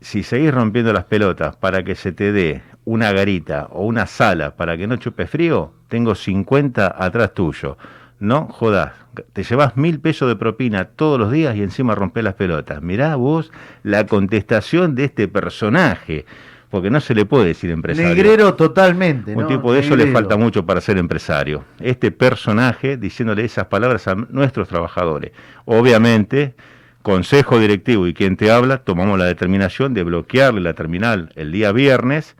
si 0.00 0.22
seguís 0.22 0.54
rompiendo 0.54 0.92
las 0.94 1.04
pelotas 1.04 1.56
para 1.56 1.82
que 1.82 1.94
se 1.96 2.12
te 2.12 2.32
dé 2.32 2.62
una 2.88 3.12
garita 3.12 3.68
o 3.72 3.84
una 3.84 4.06
sala 4.06 4.56
para 4.56 4.78
que 4.78 4.86
no 4.86 4.96
chupe 4.96 5.26
frío, 5.26 5.72
tengo 5.88 6.14
50 6.14 6.96
atrás 6.98 7.34
tuyo. 7.34 7.76
No 8.18 8.48
jodas, 8.48 8.92
te 9.34 9.42
llevas 9.42 9.76
mil 9.76 10.00
pesos 10.00 10.26
de 10.26 10.36
propina 10.36 10.86
todos 10.86 11.20
los 11.20 11.30
días 11.30 11.54
y 11.54 11.62
encima 11.62 11.94
rompés 11.94 12.24
las 12.24 12.32
pelotas. 12.32 12.80
Mirá 12.80 13.14
vos 13.16 13.52
la 13.82 14.06
contestación 14.06 14.94
de 14.94 15.04
este 15.04 15.28
personaje, 15.28 16.24
porque 16.70 16.88
no 16.88 17.02
se 17.02 17.14
le 17.14 17.26
puede 17.26 17.48
decir 17.48 17.70
empresario. 17.70 18.08
Negrero 18.08 18.54
totalmente. 18.54 19.36
Un 19.36 19.42
¿no? 19.42 19.48
tipo 19.48 19.70
de 19.74 19.80
eso 19.80 19.94
le 19.94 20.10
falta 20.10 20.38
mucho 20.38 20.64
para 20.64 20.80
ser 20.80 20.96
empresario. 20.96 21.64
Este 21.80 22.10
personaje 22.10 22.96
diciéndole 22.96 23.44
esas 23.44 23.66
palabras 23.66 24.08
a 24.08 24.14
nuestros 24.14 24.66
trabajadores. 24.66 25.32
Obviamente, 25.66 26.54
consejo 27.02 27.58
directivo 27.58 28.06
y 28.06 28.14
quien 28.14 28.38
te 28.38 28.50
habla, 28.50 28.78
tomamos 28.78 29.18
la 29.18 29.26
determinación 29.26 29.92
de 29.92 30.04
bloquearle 30.04 30.62
la 30.62 30.72
terminal 30.72 31.32
el 31.36 31.52
día 31.52 31.70
viernes. 31.72 32.34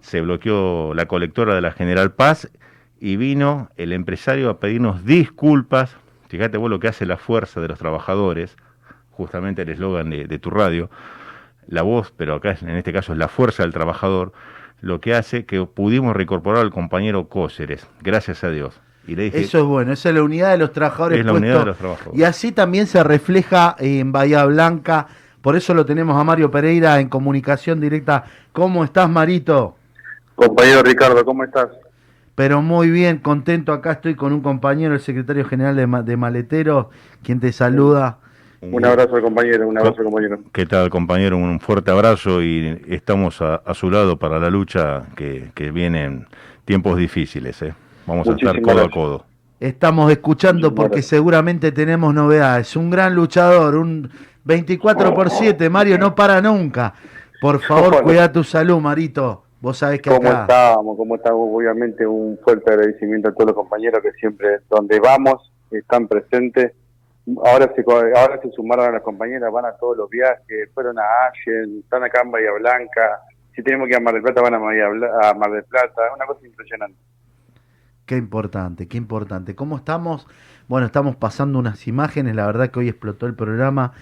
Se 0.00 0.20
bloqueó 0.20 0.94
la 0.94 1.06
colectora 1.06 1.54
de 1.54 1.60
la 1.60 1.72
General 1.72 2.12
Paz 2.12 2.48
y 3.00 3.16
vino 3.16 3.68
el 3.76 3.92
empresario 3.92 4.50
a 4.50 4.58
pedirnos 4.60 5.04
disculpas. 5.04 5.96
Fíjate 6.28 6.56
vos 6.58 6.70
lo 6.70 6.80
que 6.80 6.88
hace 6.88 7.06
la 7.06 7.16
fuerza 7.16 7.60
de 7.60 7.68
los 7.68 7.78
trabajadores, 7.78 8.56
justamente 9.10 9.62
el 9.62 9.68
eslogan 9.70 10.10
de, 10.10 10.26
de 10.26 10.38
tu 10.38 10.50
radio, 10.50 10.90
la 11.66 11.82
voz, 11.82 12.12
pero 12.16 12.34
acá 12.36 12.56
en 12.60 12.70
este 12.70 12.92
caso 12.92 13.12
es 13.12 13.18
la 13.18 13.28
fuerza 13.28 13.62
del 13.62 13.72
trabajador, 13.72 14.32
lo 14.80 15.00
que 15.00 15.14
hace 15.14 15.44
que 15.44 15.64
pudimos 15.66 16.14
reincorporar 16.14 16.62
al 16.62 16.70
compañero 16.70 17.28
Cóceres, 17.28 17.86
gracias 18.02 18.44
a 18.44 18.50
Dios. 18.50 18.80
Y 19.06 19.16
le 19.16 19.24
dije, 19.24 19.40
Eso 19.40 19.58
es 19.58 19.64
bueno, 19.64 19.92
esa 19.92 20.10
es 20.10 20.14
la 20.14 20.22
unidad 20.22 20.50
de 20.52 20.58
los 20.58 20.72
trabajadores. 20.72 21.18
Es 21.18 21.24
la 21.24 21.32
puesto- 21.32 21.46
unidad 21.46 21.60
de 21.60 21.66
los 21.66 21.78
trabajadores. 21.78 22.20
Y 22.20 22.24
así 22.24 22.52
también 22.52 22.86
se 22.86 23.02
refleja 23.02 23.74
en 23.78 24.12
Bahía 24.12 24.44
Blanca. 24.44 25.06
Por 25.40 25.56
eso 25.56 25.72
lo 25.72 25.86
tenemos 25.86 26.14
a 26.20 26.24
Mario 26.24 26.50
Pereira 26.50 27.00
en 27.00 27.08
comunicación 27.08 27.80
directa. 27.80 28.24
¿Cómo 28.52 28.84
estás, 28.84 29.08
Marito? 29.08 29.76
Compañero 30.38 30.82
Ricardo, 30.84 31.24
¿cómo 31.24 31.42
estás? 31.42 31.68
Pero 32.36 32.62
muy 32.62 32.90
bien, 32.90 33.18
contento. 33.18 33.72
Acá 33.72 33.92
estoy 33.92 34.14
con 34.14 34.32
un 34.32 34.40
compañero, 34.40 34.94
el 34.94 35.00
secretario 35.00 35.44
general 35.44 35.74
de, 35.74 35.86
Ma- 35.88 36.02
de 36.02 36.16
Maletero, 36.16 36.90
quien 37.24 37.40
te 37.40 37.50
saluda. 37.50 38.18
Un 38.60 38.84
abrazo, 38.84 39.20
compañero, 39.20 39.66
un 39.68 39.76
abrazo, 39.78 40.04
compañero. 40.04 40.38
¿Qué 40.52 40.64
tal, 40.64 40.90
compañero? 40.90 41.36
Un 41.36 41.58
fuerte 41.58 41.90
abrazo 41.90 42.40
y 42.40 42.80
estamos 42.88 43.42
a, 43.42 43.56
a 43.56 43.74
su 43.74 43.90
lado 43.90 44.16
para 44.16 44.38
la 44.38 44.48
lucha 44.50 45.02
que, 45.16 45.50
que 45.54 45.72
vienen 45.72 46.26
tiempos 46.64 46.96
difíciles. 46.96 47.60
¿eh? 47.62 47.74
Vamos 48.06 48.28
a 48.28 48.32
estar 48.34 48.60
codo 48.62 48.84
a 48.84 48.90
codo. 48.90 49.24
Estamos 49.58 50.08
escuchando 50.12 50.68
Muchísimas 50.68 50.76
porque 50.76 50.94
gracias. 50.98 51.10
seguramente 51.10 51.72
tenemos 51.72 52.14
novedades. 52.14 52.76
Un 52.76 52.90
gran 52.90 53.16
luchador, 53.16 53.74
un 53.74 54.08
24 54.44 55.12
por 55.14 55.30
7. 55.30 55.68
Mario 55.68 55.98
no 55.98 56.14
para 56.14 56.40
nunca. 56.40 56.94
Por 57.40 57.60
favor, 57.60 58.02
cuida 58.04 58.30
tu 58.32 58.44
salud, 58.44 58.78
Marito. 58.80 59.44
Vos 59.60 59.78
sabés 59.78 60.00
que 60.00 60.10
¿Cómo 60.10 60.28
acá... 60.28 60.42
estamos? 60.42 60.96
¿Cómo? 60.96 61.14
Obviamente 61.14 62.06
un 62.06 62.38
fuerte 62.42 62.70
agradecimiento 62.70 63.28
a 63.28 63.32
todos 63.32 63.46
los 63.46 63.54
compañeros 63.54 64.00
que 64.02 64.12
siempre, 64.12 64.60
donde 64.68 65.00
vamos, 65.00 65.52
están 65.70 66.06
presentes. 66.06 66.72
Ahora 67.44 67.70
se, 67.74 67.84
ahora 68.16 68.40
se 68.40 68.50
sumaron 68.52 68.86
a 68.86 68.92
las 68.92 69.02
compañeras, 69.02 69.52
van 69.52 69.66
a 69.66 69.72
todos 69.72 69.96
los 69.96 70.08
viajes, 70.08 70.70
fueron 70.72 70.98
a 70.98 71.02
Allen, 71.02 71.80
están 71.80 72.04
acá 72.04 72.22
en 72.22 72.30
Bahía 72.30 72.52
Blanca. 72.52 73.20
Si 73.54 73.62
tenemos 73.62 73.86
que 73.86 73.92
ir 73.92 73.96
a 73.96 74.00
Mar 74.00 74.14
del 74.14 74.22
Plata, 74.22 74.40
van 74.40 74.54
a, 74.54 74.58
Bahía 74.58 74.86
a 75.22 75.34
Mar 75.34 75.50
del 75.50 75.64
Plata. 75.64 76.06
Es 76.06 76.14
una 76.14 76.26
cosa 76.26 76.46
impresionante. 76.46 76.98
Qué 78.06 78.16
importante, 78.16 78.88
qué 78.88 78.96
importante. 78.96 79.54
¿Cómo 79.54 79.76
estamos? 79.76 80.26
Bueno, 80.68 80.86
estamos 80.86 81.16
pasando 81.16 81.58
unas 81.58 81.86
imágenes, 81.86 82.34
la 82.34 82.46
verdad 82.46 82.70
que 82.70 82.78
hoy 82.78 82.88
explotó 82.88 83.26
el 83.26 83.34
programa 83.34 83.92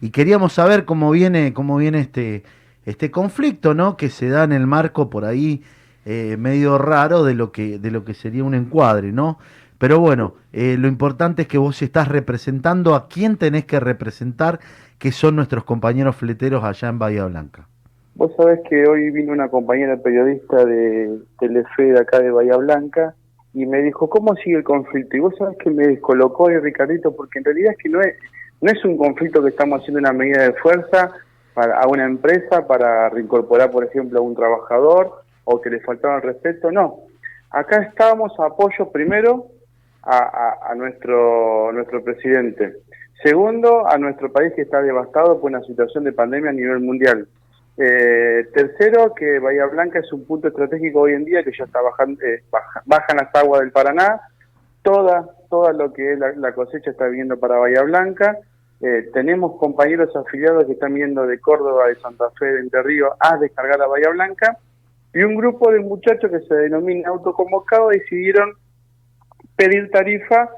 y 0.00 0.10
queríamos 0.10 0.52
saber 0.52 0.84
cómo 0.84 1.10
viene, 1.10 1.52
cómo 1.52 1.76
viene 1.76 1.98
este, 1.98 2.44
este 2.88 3.10
conflicto, 3.10 3.74
¿no? 3.74 3.96
Que 3.96 4.08
se 4.08 4.28
da 4.28 4.44
en 4.44 4.52
el 4.52 4.66
marco 4.66 5.10
por 5.10 5.24
ahí 5.26 5.62
eh, 6.06 6.36
medio 6.38 6.78
raro 6.78 7.22
de 7.22 7.34
lo 7.34 7.52
que, 7.52 7.78
de 7.78 7.90
lo 7.90 8.04
que 8.04 8.14
sería 8.14 8.42
un 8.42 8.54
encuadre, 8.54 9.12
¿no? 9.12 9.38
Pero 9.76 10.00
bueno, 10.00 10.34
eh, 10.54 10.76
lo 10.78 10.88
importante 10.88 11.42
es 11.42 11.48
que 11.48 11.58
vos 11.58 11.82
estás 11.82 12.08
representando 12.08 12.94
a 12.94 13.06
quién 13.08 13.36
tenés 13.36 13.66
que 13.66 13.78
representar, 13.78 14.58
que 14.98 15.12
son 15.12 15.36
nuestros 15.36 15.64
compañeros 15.64 16.16
fleteros 16.16 16.64
allá 16.64 16.88
en 16.88 16.98
Bahía 16.98 17.26
Blanca. 17.26 17.68
Vos 18.14 18.32
sabés 18.36 18.60
que 18.68 18.88
hoy 18.88 19.10
vino 19.10 19.32
una 19.32 19.48
compañera 19.48 19.98
periodista 19.98 20.64
de 20.64 21.18
Telefe 21.38 21.92
de 21.92 22.00
acá 22.00 22.20
de 22.20 22.30
Bahía 22.30 22.56
Blanca 22.56 23.14
y 23.52 23.66
me 23.66 23.82
dijo, 23.82 24.08
¿cómo 24.08 24.34
sigue 24.36 24.56
el 24.56 24.64
conflicto? 24.64 25.16
Y 25.16 25.20
vos 25.20 25.34
sabés 25.38 25.58
que 25.58 25.70
me 25.70 25.86
descolocó 25.86 26.48
ahí, 26.48 26.58
Ricardito, 26.58 27.14
porque 27.14 27.38
en 27.38 27.44
realidad 27.44 27.72
es 27.72 27.78
que 27.78 27.90
no 27.90 28.00
es, 28.00 28.16
no 28.62 28.72
es 28.72 28.82
un 28.84 28.96
conflicto 28.96 29.42
que 29.42 29.50
estamos 29.50 29.80
haciendo 29.80 30.00
una 30.00 30.12
medida 30.12 30.42
de 30.42 30.54
fuerza 30.54 31.12
a 31.64 31.86
una 31.88 32.04
empresa 32.04 32.66
para 32.66 33.08
reincorporar, 33.10 33.70
por 33.70 33.84
ejemplo, 33.84 34.18
a 34.18 34.22
un 34.22 34.34
trabajador 34.34 35.22
o 35.44 35.60
que 35.60 35.70
le 35.70 35.80
faltaba 35.80 36.16
el 36.16 36.22
respeto, 36.22 36.70
no. 36.70 37.00
Acá 37.50 37.82
estábamos 37.82 38.38
a 38.38 38.46
apoyo 38.46 38.90
primero 38.92 39.46
a, 40.02 40.74
nuestro, 40.74 41.72
nuestro 41.72 42.02
presidente. 42.02 42.76
Segundo, 43.22 43.86
a 43.86 43.98
nuestro 43.98 44.30
país 44.30 44.52
que 44.54 44.62
está 44.62 44.80
devastado 44.80 45.40
por 45.40 45.50
una 45.50 45.62
situación 45.62 46.04
de 46.04 46.12
pandemia 46.12 46.50
a 46.50 46.54
nivel 46.54 46.80
mundial. 46.80 47.26
Eh, 47.76 48.46
tercero, 48.54 49.14
que 49.14 49.38
Bahía 49.38 49.66
Blanca 49.66 49.98
es 49.98 50.12
un 50.12 50.24
punto 50.24 50.48
estratégico 50.48 51.00
hoy 51.00 51.12
en 51.12 51.24
día 51.24 51.42
que 51.42 51.52
ya 51.56 51.64
está 51.64 51.80
bajando, 51.80 52.22
eh, 52.24 52.42
baja- 52.50 52.82
bajan 52.86 53.16
las 53.18 53.34
aguas 53.34 53.60
del 53.60 53.70
Paraná, 53.72 54.20
toda, 54.82 55.28
toda 55.50 55.72
lo 55.72 55.92
que 55.92 56.12
es 56.12 56.18
la, 56.18 56.32
la 56.36 56.52
cosecha 56.52 56.90
está 56.90 57.06
viniendo 57.06 57.38
para 57.38 57.58
Bahía 57.58 57.82
Blanca. 57.82 58.36
Eh, 58.80 59.10
tenemos 59.12 59.58
compañeros 59.58 60.14
afiliados 60.14 60.66
que 60.66 60.72
están 60.72 60.94
viendo 60.94 61.26
de 61.26 61.40
Córdoba, 61.40 61.88
de 61.88 61.96
Santa 61.96 62.30
Fe, 62.38 62.46
de 62.46 62.60
Entre 62.60 62.82
Ríos 62.82 63.10
a 63.18 63.36
descargar 63.36 63.82
a 63.82 63.88
Bahía 63.88 64.10
Blanca 64.10 64.56
y 65.12 65.22
un 65.22 65.34
grupo 65.34 65.72
de 65.72 65.80
muchachos 65.80 66.30
que 66.30 66.40
se 66.40 66.54
denomina 66.54 67.08
autoconvocados 67.08 67.90
decidieron 67.90 68.52
pedir 69.56 69.90
tarifa 69.90 70.48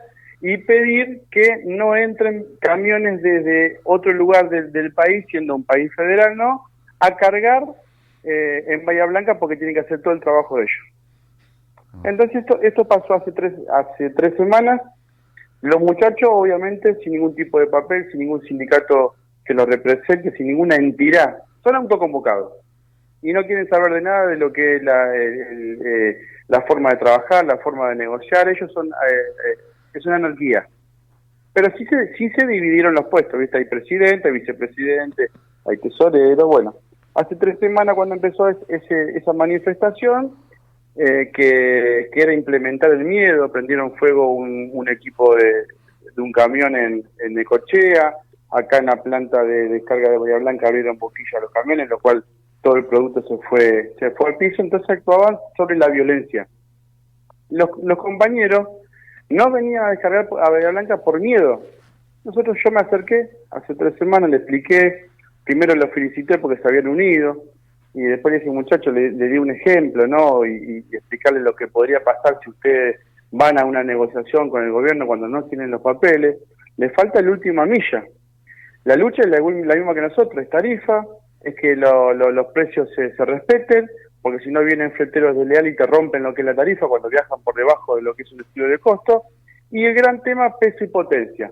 y 0.42 0.58
pedir 0.58 1.22
que 1.30 1.62
no 1.66 1.96
entren 1.96 2.44
camiones 2.60 3.22
desde 3.22 3.80
otro 3.84 4.12
lugar 4.12 4.48
del, 4.48 4.72
del 4.72 4.92
país, 4.92 5.24
siendo 5.30 5.54
un 5.54 5.64
país 5.64 5.90
federal, 5.94 6.36
¿no? 6.36 6.64
A 6.98 7.16
cargar 7.16 7.62
eh, 8.24 8.64
en 8.68 8.84
Bahía 8.84 9.06
Blanca 9.06 9.38
porque 9.38 9.56
tienen 9.56 9.74
que 9.74 9.80
hacer 9.80 10.02
todo 10.02 10.12
el 10.12 10.20
trabajo 10.20 10.56
de 10.56 10.62
ellos. 10.62 12.04
Entonces 12.04 12.36
esto, 12.36 12.60
esto 12.62 12.84
pasó 12.86 13.14
hace 13.14 13.32
tres, 13.32 13.52
hace 13.72 14.10
tres 14.10 14.34
semanas. 14.36 14.80
Los 15.62 15.80
muchachos, 15.80 16.28
obviamente, 16.30 16.94
sin 17.02 17.12
ningún 17.12 17.34
tipo 17.34 17.60
de 17.60 17.66
papel, 17.66 18.08
sin 18.10 18.20
ningún 18.20 18.40
sindicato 18.42 19.14
que 19.44 19.54
los 19.54 19.66
represente, 19.66 20.30
sin 20.32 20.46
ninguna 20.46 20.76
entidad, 20.76 21.38
son 21.62 21.74
autoconvocados. 21.76 22.52
Y 23.22 23.32
no 23.32 23.44
quieren 23.44 23.68
saber 23.68 23.92
de 23.92 24.00
nada 24.00 24.26
de 24.28 24.36
lo 24.36 24.52
que 24.52 24.76
es 24.76 24.82
la, 24.82 25.14
el- 25.14 25.78
eh, 25.84 26.18
la 26.48 26.62
forma 26.62 26.90
de 26.90 26.96
trabajar, 26.96 27.44
la 27.44 27.58
forma 27.58 27.90
de 27.90 27.96
negociar. 27.96 28.48
Ellos 28.48 28.72
son, 28.72 28.86
eh, 28.88 28.90
eh, 29.10 29.58
es 29.94 30.06
una 30.06 30.16
anarquía. 30.16 30.66
Pero 31.52 31.68
sí 31.76 31.84
se, 31.86 32.14
sí 32.14 32.30
se 32.30 32.46
dividieron 32.46 32.94
los 32.94 33.06
puestos, 33.06 33.38
¿viste? 33.38 33.58
Hay 33.58 33.64
presidente, 33.66 34.30
vicepresidente, 34.30 35.28
hay 35.68 35.76
tesorero, 35.78 36.46
bueno. 36.46 36.74
Hace 37.14 37.36
tres 37.36 37.58
semanas 37.58 37.94
cuando 37.96 38.14
empezó 38.14 38.48
es- 38.48 38.56
ese, 38.68 39.18
esa 39.18 39.32
manifestación, 39.34 40.34
eh, 40.96 41.30
que, 41.32 42.08
que 42.12 42.20
era 42.20 42.32
implementar 42.32 42.90
el 42.90 43.04
miedo, 43.04 43.50
prendieron 43.50 43.94
fuego 43.96 44.32
un, 44.32 44.70
un 44.72 44.88
equipo 44.88 45.34
de, 45.36 45.66
de 46.14 46.22
un 46.22 46.32
camión 46.32 46.74
en, 46.76 47.04
en 47.24 47.34
Necochea, 47.34 48.14
acá 48.50 48.78
en 48.78 48.86
la 48.86 49.02
planta 49.02 49.42
de 49.44 49.68
descarga 49.68 50.10
de 50.10 50.18
Bahía 50.18 50.38
Blanca 50.38 50.68
abrieron 50.68 50.98
boquilla 50.98 51.40
los 51.40 51.52
camiones, 51.52 51.88
lo 51.88 51.98
cual 51.98 52.24
todo 52.62 52.76
el 52.76 52.84
producto 52.86 53.22
se 53.22 53.38
fue, 53.48 53.94
se 53.98 54.10
fue 54.10 54.30
al 54.30 54.36
piso, 54.36 54.60
entonces 54.60 54.90
actuaban 54.90 55.38
sobre 55.56 55.76
la 55.76 55.88
violencia. 55.88 56.46
Los, 57.48 57.70
los 57.82 57.98
compañeros 57.98 58.68
no 59.28 59.50
venían 59.50 59.84
a 59.84 59.90
descargar 59.90 60.28
a 60.42 60.50
Bahía 60.50 60.70
Blanca 60.70 60.98
por 60.98 61.20
miedo. 61.20 61.62
Nosotros 62.24 62.58
yo 62.62 62.70
me 62.70 62.80
acerqué 62.80 63.30
hace 63.50 63.74
tres 63.74 63.94
semanas, 63.96 64.28
le 64.28 64.36
expliqué, 64.36 65.06
primero 65.44 65.74
los 65.74 65.90
felicité 65.90 66.38
porque 66.38 66.60
se 66.60 66.68
habían 66.68 66.88
unido, 66.88 67.42
y 67.94 68.02
después 68.02 68.32
le 68.32 68.38
dije, 68.40 68.50
muchacho, 68.50 68.90
le, 68.92 69.10
le 69.12 69.28
di 69.28 69.38
un 69.38 69.50
ejemplo, 69.50 70.06
¿no? 70.06 70.44
Y, 70.46 70.84
y 70.90 70.96
explicarle 70.96 71.40
lo 71.40 71.54
que 71.54 71.66
podría 71.68 72.02
pasar 72.04 72.38
si 72.42 72.50
ustedes 72.50 73.00
van 73.32 73.58
a 73.58 73.64
una 73.64 73.82
negociación 73.82 74.48
con 74.50 74.64
el 74.64 74.70
gobierno 74.72 75.06
cuando 75.06 75.28
no 75.28 75.44
tienen 75.44 75.70
los 75.70 75.80
papeles. 75.82 76.36
Le 76.76 76.90
falta 76.90 77.20
la 77.20 77.30
última 77.30 77.66
milla. 77.66 78.04
La 78.84 78.96
lucha 78.96 79.22
es 79.22 79.28
la, 79.28 79.40
misma 79.40 79.94
que 79.94 80.00
nosotros, 80.00 80.42
es 80.42 80.48
tarifa, 80.50 81.04
es 81.42 81.54
que 81.56 81.76
lo- 81.76 82.12
lo- 82.14 82.30
los 82.30 82.46
precios 82.48 82.88
se, 82.94 83.14
se 83.14 83.24
respeten, 83.24 83.88
porque 84.22 84.42
si 84.44 84.50
no 84.50 84.62
vienen 84.64 84.92
fleteros 84.92 85.36
de 85.36 85.44
leal 85.44 85.66
y 85.66 85.76
te 85.76 85.86
rompen 85.86 86.22
lo 86.22 86.32
que 86.34 86.42
es 86.42 86.46
la 86.46 86.54
tarifa 86.54 86.86
cuando 86.88 87.08
viajan 87.08 87.42
por 87.42 87.54
debajo 87.54 87.96
de 87.96 88.02
lo 88.02 88.14
que 88.14 88.22
es 88.22 88.32
un 88.32 88.40
estilo 88.40 88.68
de 88.68 88.78
costo. 88.78 89.24
Y 89.70 89.84
el 89.84 89.94
gran 89.94 90.22
tema, 90.22 90.56
peso 90.58 90.84
y 90.84 90.88
potencia, 90.88 91.50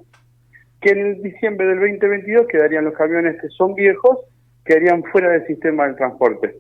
que 0.81 0.91
en 0.91 1.23
diciembre 1.23 1.67
del 1.67 1.81
2022 1.81 2.47
quedarían 2.47 2.85
los 2.85 2.95
camiones 2.95 3.41
que 3.41 3.49
son 3.49 3.75
viejos, 3.75 4.19
quedarían 4.69 5.03
fuera 5.05 5.31
del 5.31 5.47
sistema 5.47 5.87
del 5.87 5.97
transporte. 5.97 6.57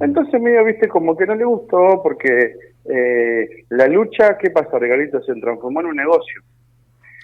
Entonces 0.00 0.40
medio, 0.40 0.64
viste, 0.64 0.88
como 0.88 1.14
que 1.16 1.26
no 1.26 1.34
le 1.34 1.44
gustó 1.44 2.00
porque 2.02 2.56
eh, 2.86 3.64
la 3.68 3.86
lucha, 3.86 4.38
¿qué 4.38 4.50
pasó, 4.50 4.78
Regalito? 4.78 5.22
Se 5.22 5.34
transformó 5.34 5.80
en 5.80 5.86
un 5.86 5.96
negocio. 5.96 6.42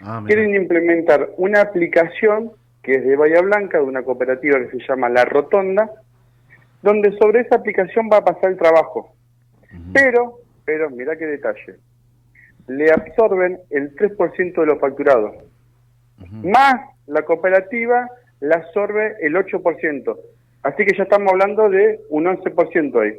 Ah. 0.02 0.22
Quieren 0.26 0.54
implementar 0.54 1.30
una 1.38 1.62
aplicación 1.62 2.52
que 2.82 2.92
es 2.92 3.04
de 3.04 3.16
Bahía 3.16 3.40
Blanca, 3.40 3.78
de 3.78 3.84
una 3.84 4.02
cooperativa 4.02 4.58
que 4.58 4.78
se 4.78 4.86
llama 4.86 5.08
La 5.08 5.24
Rotonda, 5.24 5.90
donde 6.82 7.16
sobre 7.18 7.40
esa 7.40 7.56
aplicación 7.56 8.08
va 8.10 8.18
a 8.18 8.24
pasar 8.24 8.50
el 8.50 8.56
trabajo. 8.56 9.14
Pero, 9.92 10.38
pero, 10.64 10.90
mira 10.90 11.16
qué 11.16 11.26
detalle, 11.26 11.76
le 12.68 12.90
absorben 12.90 13.58
el 13.70 13.94
3% 13.94 14.60
de 14.60 14.66
los 14.66 14.80
facturados, 14.80 15.36
más 16.42 16.74
la 17.06 17.22
cooperativa 17.22 18.08
le 18.40 18.54
absorbe 18.54 19.16
el 19.20 19.34
8%. 19.34 20.16
Así 20.62 20.84
que 20.84 20.96
ya 20.96 21.04
estamos 21.04 21.32
hablando 21.32 21.68
de 21.68 22.00
un 22.10 22.24
11% 22.26 23.00
ahí 23.02 23.18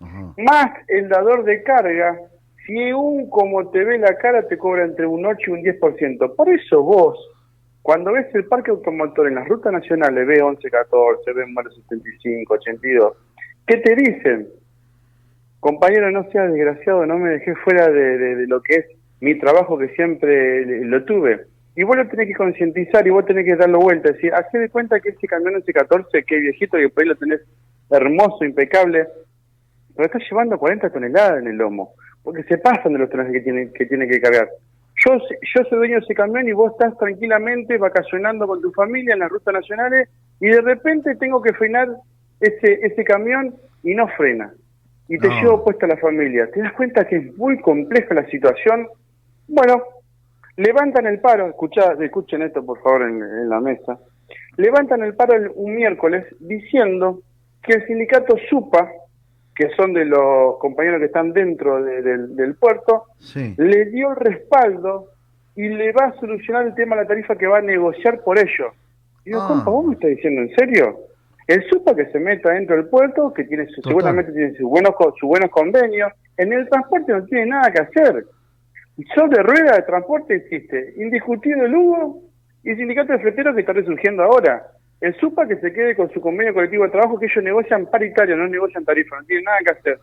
Ajá. 0.00 0.34
más 0.38 0.66
el 0.88 1.08
dador 1.08 1.44
de 1.44 1.62
carga, 1.62 2.18
si 2.66 2.92
un 2.92 3.28
como 3.30 3.70
te 3.70 3.84
ve 3.84 3.98
la 3.98 4.16
cara 4.18 4.46
te 4.48 4.58
cobra 4.58 4.84
entre 4.84 5.06
un 5.06 5.24
8 5.24 5.38
y 5.46 5.50
un 5.50 5.62
10%. 5.62 6.34
Por 6.36 6.48
eso 6.48 6.82
vos, 6.82 7.18
cuando 7.82 8.12
ves 8.12 8.26
el 8.34 8.46
parque 8.46 8.70
automotor 8.72 9.28
en 9.28 9.36
las 9.36 9.48
rutas 9.48 9.72
nacionales, 9.72 10.26
B11, 10.26 10.70
14, 10.70 11.32
B 11.32 11.44
75, 11.74 12.54
82, 12.54 13.16
¿qué 13.66 13.76
te 13.78 13.94
dicen? 13.94 14.48
Compañero, 15.60 16.10
no 16.10 16.28
seas 16.30 16.52
desgraciado, 16.52 17.06
no 17.06 17.18
me 17.18 17.30
dejé 17.30 17.54
fuera 17.56 17.88
de, 17.88 18.18
de- 18.18 18.36
de 18.36 18.46
lo 18.48 18.60
que 18.62 18.74
es 18.74 18.86
mi 19.20 19.38
trabajo 19.38 19.78
que 19.78 19.88
siempre 19.90 20.64
lo 20.84 21.04
tuve. 21.04 21.46
Y 21.74 21.84
vos 21.84 21.96
lo 21.96 22.06
tenés 22.08 22.28
que 22.28 22.34
concientizar 22.34 23.06
y 23.06 23.10
vos 23.10 23.24
tenés 23.24 23.44
que 23.46 23.56
darlo 23.56 23.80
vuelta. 23.80 24.10
Es 24.10 24.16
decir, 24.16 24.34
hacé 24.34 24.58
de 24.58 24.68
cuenta 24.68 25.00
que 25.00 25.10
ese 25.10 25.26
camión 25.26 25.56
ese 25.56 25.72
14, 25.72 26.22
que 26.24 26.36
viejito, 26.36 26.76
que 26.76 26.88
por 26.90 27.02
ahí 27.02 27.08
lo 27.08 27.16
tenés 27.16 27.40
hermoso, 27.90 28.44
impecable, 28.44 29.06
pero 29.94 30.06
está 30.06 30.18
llevando 30.18 30.58
40 30.58 30.90
toneladas 30.90 31.40
en 31.40 31.48
el 31.48 31.56
lomo, 31.56 31.94
porque 32.22 32.42
se 32.44 32.58
pasan 32.58 32.92
de 32.92 32.98
los 32.98 33.10
tonelajes 33.10 33.38
que 33.38 33.44
tiene 33.44 33.72
que, 33.72 33.86
tiene 33.86 34.06
que 34.08 34.20
cargar. 34.20 34.48
Yo, 35.04 35.16
yo 35.18 35.64
soy 35.64 35.78
dueño 35.78 35.94
de 35.96 36.04
ese 36.04 36.14
camión 36.14 36.46
y 36.48 36.52
vos 36.52 36.72
estás 36.72 36.96
tranquilamente 36.98 37.78
vacacionando 37.78 38.46
con 38.46 38.60
tu 38.60 38.70
familia 38.72 39.14
en 39.14 39.20
las 39.20 39.30
rutas 39.30 39.54
nacionales 39.54 40.08
y 40.40 40.48
de 40.48 40.60
repente 40.60 41.16
tengo 41.16 41.40
que 41.42 41.52
frenar 41.54 41.88
ese, 42.40 42.80
ese 42.82 43.02
camión 43.04 43.54
y 43.82 43.94
no 43.94 44.06
frena. 44.08 44.52
y 45.08 45.18
te 45.18 45.28
No. 45.28 45.40
llevo 45.42 45.64
puesta 45.64 45.86
la 45.86 45.96
familia. 45.96 46.48
¿Te 46.52 46.60
das 46.60 46.72
cuenta 46.74 47.06
que 47.06 47.16
es 47.16 47.36
muy 47.36 47.58
compleja 47.60 48.14
la 48.14 48.24
situación? 48.26 48.86
Bueno, 49.48 49.82
levantan 50.56 51.06
el 51.06 51.20
paro, 51.20 51.48
escuchá, 51.48 51.94
escuchen 52.00 52.42
esto 52.42 52.64
por 52.64 52.80
favor 52.82 53.02
en, 53.02 53.22
en 53.22 53.48
la 53.48 53.60
mesa, 53.60 53.98
levantan 54.56 55.02
el 55.02 55.14
paro 55.14 55.34
el- 55.34 55.50
un 55.54 55.74
miércoles 55.74 56.26
diciendo 56.40 57.20
que 57.62 57.74
el 57.74 57.86
sindicato 57.86 58.36
SUPA, 58.50 58.90
que 59.54 59.68
son 59.76 59.92
de 59.94 60.04
los 60.04 60.58
compañeros 60.58 60.98
que 61.00 61.06
están 61.06 61.32
dentro 61.32 61.82
de- 61.82 62.02
del- 62.02 62.36
del 62.36 62.54
puerto, 62.56 63.04
Sí. 63.18 63.54
le 63.58 63.86
dio 63.86 64.10
el 64.10 64.16
respaldo 64.16 65.08
y 65.54 65.68
le 65.68 65.92
va 65.92 66.06
a 66.06 66.12
solucionar 66.20 66.66
el 66.66 66.74
tema 66.74 66.96
de 66.96 67.02
la 67.02 67.08
tarifa 67.08 67.36
que 67.36 67.46
va 67.46 67.58
a 67.58 67.62
negociar 67.62 68.20
por 68.22 68.38
ellos. 68.38 68.72
Y 69.24 69.30
digo, 69.30 69.40
Ah. 69.42 69.48
compa, 69.48 69.70
¿vos 69.70 69.84
me 69.86 69.94
estás 69.94 70.10
diciendo 70.10 70.42
en 70.42 70.54
serio? 70.56 70.96
El 71.46 71.62
SUPA 71.68 71.94
que 71.94 72.06
se 72.06 72.18
meta 72.18 72.50
dentro 72.50 72.76
del 72.76 72.86
puerto, 72.86 73.32
que 73.32 73.44
tiene 73.44 73.66
su- 73.66 73.82
seguramente 73.82 74.32
tiene 74.32 74.52
sus 74.54 74.68
buenos, 74.68 74.94
sus 75.18 75.28
buenos 75.28 75.50
convenios, 75.50 76.12
en 76.36 76.52
el 76.52 76.68
transporte 76.68 77.12
no 77.12 77.24
tiene 77.26 77.46
nada 77.46 77.70
que 77.70 77.80
hacer. 77.82 78.24
Sobre 79.14 79.42
rueda 79.42 79.76
de 79.76 79.82
transporte 79.82 80.34
existe 80.34 80.94
indiscutido 80.96 81.64
el 81.64 81.74
Hugo 81.74 82.22
y 82.62 82.70
el 82.70 82.76
sindicato 82.76 83.12
de 83.12 83.20
fleteros 83.20 83.54
que 83.54 83.60
está 83.62 83.72
resurgiendo 83.72 84.22
ahora. 84.22 84.66
El 85.00 85.14
SUPA 85.18 85.48
que 85.48 85.56
se 85.56 85.72
quede 85.72 85.96
con 85.96 86.12
su 86.12 86.20
convenio 86.20 86.54
colectivo 86.54 86.84
de 86.84 86.90
trabajo 86.90 87.18
que 87.18 87.26
ellos 87.26 87.42
negocian 87.42 87.86
paritario, 87.86 88.36
no 88.36 88.46
negocian 88.46 88.84
tarifa, 88.84 89.18
no 89.18 89.24
tienen 89.24 89.44
nada 89.44 89.58
que 89.64 89.70
hacer. 89.72 89.98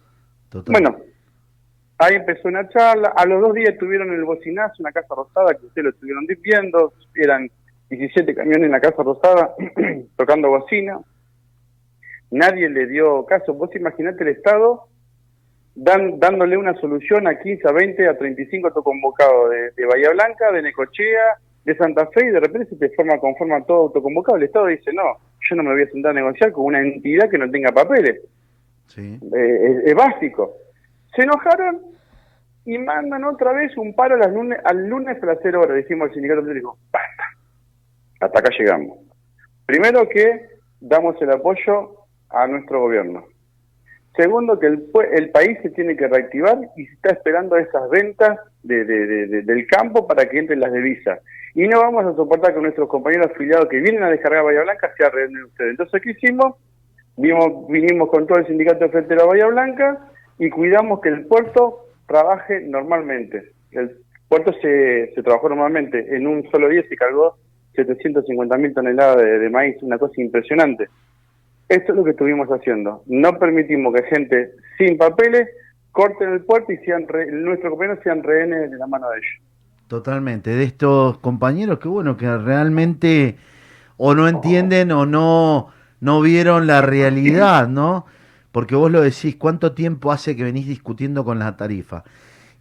Total. 0.49 0.73
Bueno, 0.73 0.97
ahí 1.99 2.15
empezó 2.15 2.47
una 2.47 2.67
charla. 2.67 3.13
A 3.15 3.25
los 3.25 3.39
dos 3.41 3.53
días 3.53 3.77
tuvieron 3.77 4.11
el 4.11 4.25
bocinazo 4.25 4.75
en 4.79 4.83
la 4.83 4.91
Casa 4.91 5.15
Rosada, 5.15 5.53
que 5.53 5.67
ustedes 5.67 5.85
lo 5.85 5.89
estuvieron 5.91 6.25
viendo. 6.41 6.93
Eran 7.15 7.49
17 7.89 8.35
camiones 8.35 8.65
en 8.65 8.71
la 8.71 8.81
Casa 8.81 9.03
Rosada 9.03 9.55
tocando 10.17 10.49
bocina. 10.49 10.99
Nadie 12.31 12.69
le 12.69 12.87
dio 12.87 13.25
caso. 13.25 13.53
Vos 13.53 13.73
imaginate 13.75 14.23
el 14.23 14.29
Estado 14.29 14.89
dan, 15.81 16.19
dándole 16.19 16.57
una 16.57 16.73
solución 16.75 17.27
a 17.27 17.39
15, 17.39 17.67
a 17.67 17.71
20, 17.71 18.07
a 18.07 18.17
35 18.17 18.67
autoconvocados 18.67 19.49
de, 19.49 19.71
de 19.71 19.85
Bahía 19.85 20.09
Blanca, 20.11 20.51
de 20.51 20.61
Necochea, 20.61 21.37
de 21.63 21.75
Santa 21.75 22.07
Fe, 22.07 22.25
y 22.25 22.29
de 22.29 22.39
repente 22.39 22.69
se 22.69 22.75
te 22.75 22.89
forma, 22.95 23.17
conforma 23.19 23.63
todo 23.65 23.83
autoconvocado. 23.83 24.37
El 24.37 24.43
Estado 24.43 24.67
dice, 24.67 24.91
no, 24.93 25.03
yo 25.49 25.55
no 25.55 25.63
me 25.63 25.71
voy 25.73 25.83
a 25.83 25.87
sentar 25.91 26.11
a 26.11 26.15
negociar 26.15 26.51
con 26.51 26.65
una 26.65 26.79
entidad 26.81 27.29
que 27.29 27.37
no 27.37 27.49
tenga 27.49 27.71
papeles 27.71 28.21
Sí. 28.87 29.19
eh, 29.35 29.59
es, 29.63 29.85
es 29.85 29.95
básico. 29.95 30.53
Se 31.15 31.21
enojaron 31.23 31.81
y 32.65 32.77
mandan 32.77 33.23
otra 33.23 33.53
vez 33.53 33.75
un 33.77 33.93
paro 33.95 34.17
las 34.17 34.31
lunes, 34.33 34.59
al 34.65 34.87
lunes 34.87 35.21
a 35.21 35.25
las 35.25 35.37
0 35.41 35.61
horas. 35.61 35.77
Dijimos 35.77 36.09
al 36.09 36.13
sindicato 36.13 36.41
dijo, 36.41 36.77
basta, 36.91 37.23
hasta 38.19 38.39
acá 38.39 38.49
llegamos. 38.57 38.97
Primero 39.65 40.09
que 40.09 40.49
damos 40.81 41.21
el 41.21 41.31
apoyo 41.31 41.95
a 42.29 42.47
nuestro 42.47 42.81
gobierno. 42.81 43.25
Segundo, 44.15 44.59
que 44.59 44.67
el, 44.67 44.83
el 45.13 45.29
país 45.29 45.57
se 45.61 45.69
tiene 45.69 45.95
que 45.95 46.07
reactivar 46.07 46.57
y 46.75 46.85
se 46.85 46.93
está 46.93 47.09
esperando 47.13 47.55
esas 47.57 47.89
ventas 47.89 48.37
de- 48.63 48.83
de- 48.83 49.07
de- 49.07 49.27
de- 49.27 49.41
del 49.43 49.67
campo 49.67 50.07
para 50.07 50.27
que 50.27 50.39
entren 50.39 50.59
las 50.59 50.73
divisas. 50.73 51.19
Y 51.55 51.67
no 51.67 51.79
vamos 51.81 52.05
a 52.05 52.15
soportar 52.15 52.53
que 52.53 52.61
nuestros 52.61 52.89
compañeros 52.89 53.27
afiliados 53.31 53.69
que 53.69 53.79
vienen 53.79 54.03
a 54.03 54.09
descargar 54.09 54.43
Bahía 54.43 54.61
Blanca 54.61 54.91
se 54.97 55.05
arreglen 55.05 55.43
ustedes. 55.45 55.71
Entonces, 55.71 56.01
¿qué 56.01 56.11
hicimos? 56.11 56.55
Vinimos 57.17 58.09
con 58.09 58.25
todo 58.27 58.39
el 58.39 58.47
sindicato 58.47 58.85
de 58.85 58.89
Frente 58.91 59.15
de 59.15 59.23
Bahía 59.23 59.47
Blanca 59.47 59.99
y 60.37 60.49
cuidamos 60.49 61.01
que 61.01 61.09
el 61.09 61.25
puerto 61.25 61.85
trabaje 62.07 62.61
normalmente. 62.61 63.51
El 63.71 63.97
puerto 64.27 64.53
se, 64.61 65.11
se 65.13 65.23
trabajó 65.23 65.49
normalmente. 65.49 66.15
En 66.15 66.27
un 66.27 66.49
solo 66.49 66.69
día 66.69 66.83
se 66.87 66.95
cargó 66.95 67.35
750 67.75 68.57
mil 68.57 68.73
toneladas 68.73 69.17
de, 69.17 69.39
de 69.39 69.49
maíz, 69.49 69.75
una 69.81 69.97
cosa 69.97 70.21
impresionante. 70.21 70.87
Esto 71.69 71.91
es 71.91 71.97
lo 71.97 72.03
que 72.03 72.11
estuvimos 72.11 72.47
haciendo. 72.49 73.03
No 73.05 73.37
permitimos 73.37 73.93
que 73.93 74.03
gente 74.03 74.51
sin 74.77 74.97
papeles 74.97 75.47
corten 75.91 76.33
el 76.33 76.41
puerto 76.41 76.71
y 76.73 76.77
sean 76.77 77.07
re- 77.07 77.31
nuestros 77.31 77.71
compañeros 77.71 77.99
sean 78.03 78.23
rehenes 78.23 78.71
de 78.71 78.77
la 78.77 78.87
mano 78.87 79.09
de 79.09 79.17
ellos. 79.17 79.31
Totalmente, 79.87 80.51
de 80.51 80.63
estos 80.63 81.17
compañeros 81.19 81.79
que 81.79 81.87
bueno, 81.87 82.15
que 82.17 82.37
realmente 82.37 83.37
o 83.97 84.13
no 84.15 84.27
entienden 84.27 84.91
o 84.91 85.05
no, 85.05 85.67
no 85.99 86.21
vieron 86.21 86.67
la 86.67 86.81
realidad, 86.81 87.67
¿no? 87.67 88.05
Porque 88.51 88.75
vos 88.75 88.91
lo 88.91 89.01
decís, 89.01 89.35
¿cuánto 89.35 89.73
tiempo 89.73 90.11
hace 90.11 90.35
que 90.35 90.43
venís 90.43 90.67
discutiendo 90.67 91.23
con 91.25 91.37
la 91.39 91.57
tarifa? 91.57 92.03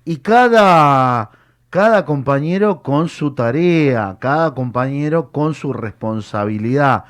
Y 0.05 0.19
cada, 0.19 1.31
cada 1.71 2.05
compañero 2.05 2.83
con 2.83 3.09
su 3.09 3.35
tarea, 3.35 4.17
cada 4.21 4.55
compañero 4.55 5.31
con 5.31 5.55
su 5.55 5.73
responsabilidad. 5.73 7.05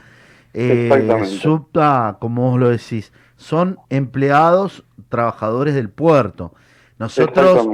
Eh. 0.55 0.89
Supta, 1.27 2.17
como 2.21 2.51
vos 2.51 2.61
lo 2.61 2.69
decís, 2.69 3.13
son 3.37 3.79
empleados, 3.91 4.85
trabajadores 5.09 5.75
del 5.75 5.91
puerto. 5.91 6.55
Nosotros 6.99 7.67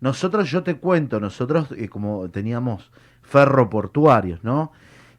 nosotros, 0.00 0.50
yo 0.50 0.62
te 0.62 0.76
cuento, 0.76 1.20
nosotros 1.20 1.68
eh, 1.76 1.88
como 1.88 2.28
teníamos 2.30 2.90
ferroportuarios, 3.22 4.42
¿no? 4.42 4.72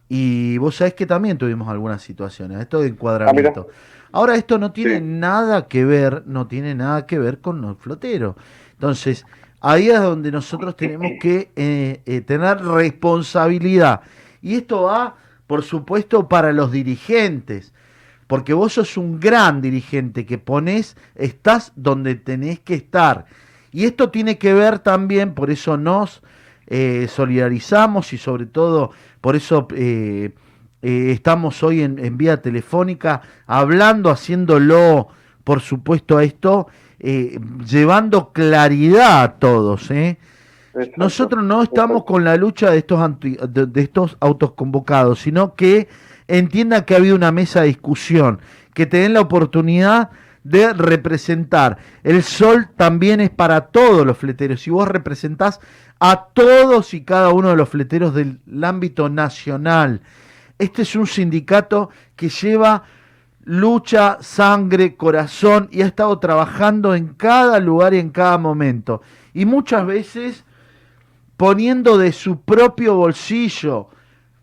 Y 0.10 0.58
vos 0.58 0.76
sabés 0.76 0.94
que 0.94 1.06
también 1.06 1.38
tuvimos 1.38 1.70
algunas 1.70 2.02
situaciones, 2.02 2.60
esto 2.60 2.82
de 2.82 2.90
encuadramiento. 2.90 3.68
Ahora, 4.12 4.36
esto 4.36 4.60
no 4.60 4.72
tiene 4.72 4.98
Sí. 4.98 5.02
nada 5.04 5.68
que 5.68 5.86
ver, 5.86 6.24
no 6.28 6.46
tiene 6.48 6.76
nada 6.76 7.08
que 7.08 7.18
ver 7.18 7.40
con 7.40 7.62
los 7.62 7.78
floteros. 7.78 8.36
Entonces, 8.74 9.26
ahí 9.60 9.90
es 9.90 10.00
donde 10.00 10.32
nosotros 10.32 10.76
tenemos 10.76 11.12
que 11.20 11.50
eh, 11.56 12.02
eh, 12.06 12.22
tener 12.22 12.60
responsabilidad. 12.64 14.02
Y 14.42 14.56
esto 14.56 14.84
va, 14.84 15.16
por 15.54 15.62
supuesto, 15.62 16.28
para 16.28 16.52
los 16.52 16.72
dirigentes. 16.72 17.74
Porque 18.26 18.56
vos 18.56 18.74
sos 18.74 18.98
un 18.98 19.20
gran 19.20 19.62
dirigente 19.62 20.26
que 20.26 20.40
pones, 20.40 20.98
estás 21.14 21.74
donde 21.76 22.16
tenés 22.16 22.60
que 22.60 22.74
estar. 22.74 23.26
Y 23.72 23.84
esto 23.86 24.10
tiene 24.10 24.40
que 24.40 24.56
ver 24.56 24.80
también, 24.80 25.36
por 25.36 25.52
eso 25.52 25.78
nos 25.78 26.24
eh, 26.66 27.08
solidarizamos 27.08 28.14
y 28.14 28.18
sobre 28.18 28.48
todo 28.48 28.94
por 29.22 29.36
eso 29.36 29.68
eh, 29.76 30.32
eh, 30.82 31.12
estamos 31.12 31.62
hoy 31.62 31.84
en, 31.84 32.04
en 32.04 32.18
vía 32.18 32.42
telefónica 32.42 33.22
hablando, 33.46 34.10
haciéndolo, 34.10 35.10
por 35.44 35.62
supuesto, 35.62 36.18
a 36.18 36.24
esto, 36.24 36.68
llevando 37.00 38.34
claridad 38.34 39.22
a 39.22 39.34
todos. 39.34 39.92
Exacto. 40.74 40.94
Nosotros 40.98 41.44
no 41.44 41.62
estamos 41.64 42.04
con 42.04 42.24
la 42.24 42.36
lucha 42.36 42.72
de 42.72 42.80
estos, 42.80 43.00
anti- 43.00 43.38
de, 43.48 43.66
de 43.68 43.82
estos 43.82 44.18
autos 44.20 44.54
convocados, 44.54 45.20
sino 45.20 45.56
que 45.56 45.88
entiendan 46.28 46.84
que 46.84 46.94
ha 46.96 46.98
habido 46.98 47.16
una 47.16 47.32
mesa 47.32 47.62
de 47.62 47.68
discusión, 47.68 48.40
que 48.74 48.86
te 48.86 48.98
den 48.98 49.14
la 49.14 49.22
oportunidad 49.22 50.10
de 50.44 50.74
representar. 50.74 51.78
El 52.04 52.24
sol 52.24 52.70
también 52.76 53.22
es 53.22 53.30
para 53.30 53.68
todos 53.68 54.06
los 54.06 54.18
fleteros 54.18 54.66
y 54.68 54.72
vos 54.72 54.88
representás 54.88 55.60
a 56.00 56.26
todos 56.34 56.94
y 56.94 57.04
cada 57.04 57.30
uno 57.30 57.50
de 57.50 57.56
los 57.56 57.70
fleteros 57.70 58.14
del 58.14 58.40
ámbito 58.64 59.10
nacional. 59.10 60.02
Este 60.60 60.82
es 60.82 60.96
un 60.96 61.08
sindicato 61.08 61.90
que 62.16 62.30
lleva 62.30 62.84
lucha, 63.46 64.18
sangre, 64.22 64.96
corazón 64.96 65.68
y 65.72 65.82
ha 65.82 65.86
estado 65.86 66.18
trabajando 66.20 66.96
en 66.96 67.14
cada 67.14 67.60
lugar 67.60 67.94
y 67.94 68.00
en 68.00 68.10
cada 68.10 68.38
momento. 68.38 69.02
Y 69.34 69.46
muchas 69.46 69.86
veces 69.86 70.46
poniendo 71.38 71.98
de 71.98 72.12
su 72.12 72.42
propio 72.42 72.96
bolsillo 72.96 73.90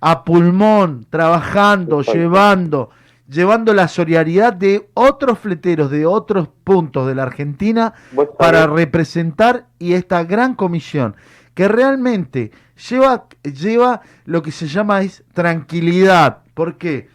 a 0.00 0.24
pulmón, 0.24 1.07
trabajando, 1.11 2.03
llevando, 2.03 2.90
llevando 3.29 3.74
la 3.74 3.88
solidaridad 3.88 4.53
de 4.53 4.88
otros 4.94 5.38
fleteros 5.38 5.90
de 5.90 6.07
otros 6.07 6.48
puntos 6.64 7.07
de 7.07 7.14
la 7.14 7.24
Argentina 7.24 7.94
para 8.38 8.66
representar 8.66 9.66
y 9.79 9.92
esta 9.92 10.24
gran 10.24 10.55
comisión 10.55 11.16
que 11.55 11.68
realmente 11.68 12.53
lleva, 12.88 13.26
lleva 13.42 14.00
lo 14.24 14.42
que 14.42 14.53
se 14.53 14.66
llama 14.66 15.03
es 15.03 15.24
tranquilidad. 15.35 16.38
¿Por 16.55 16.79
qué? 16.79 17.09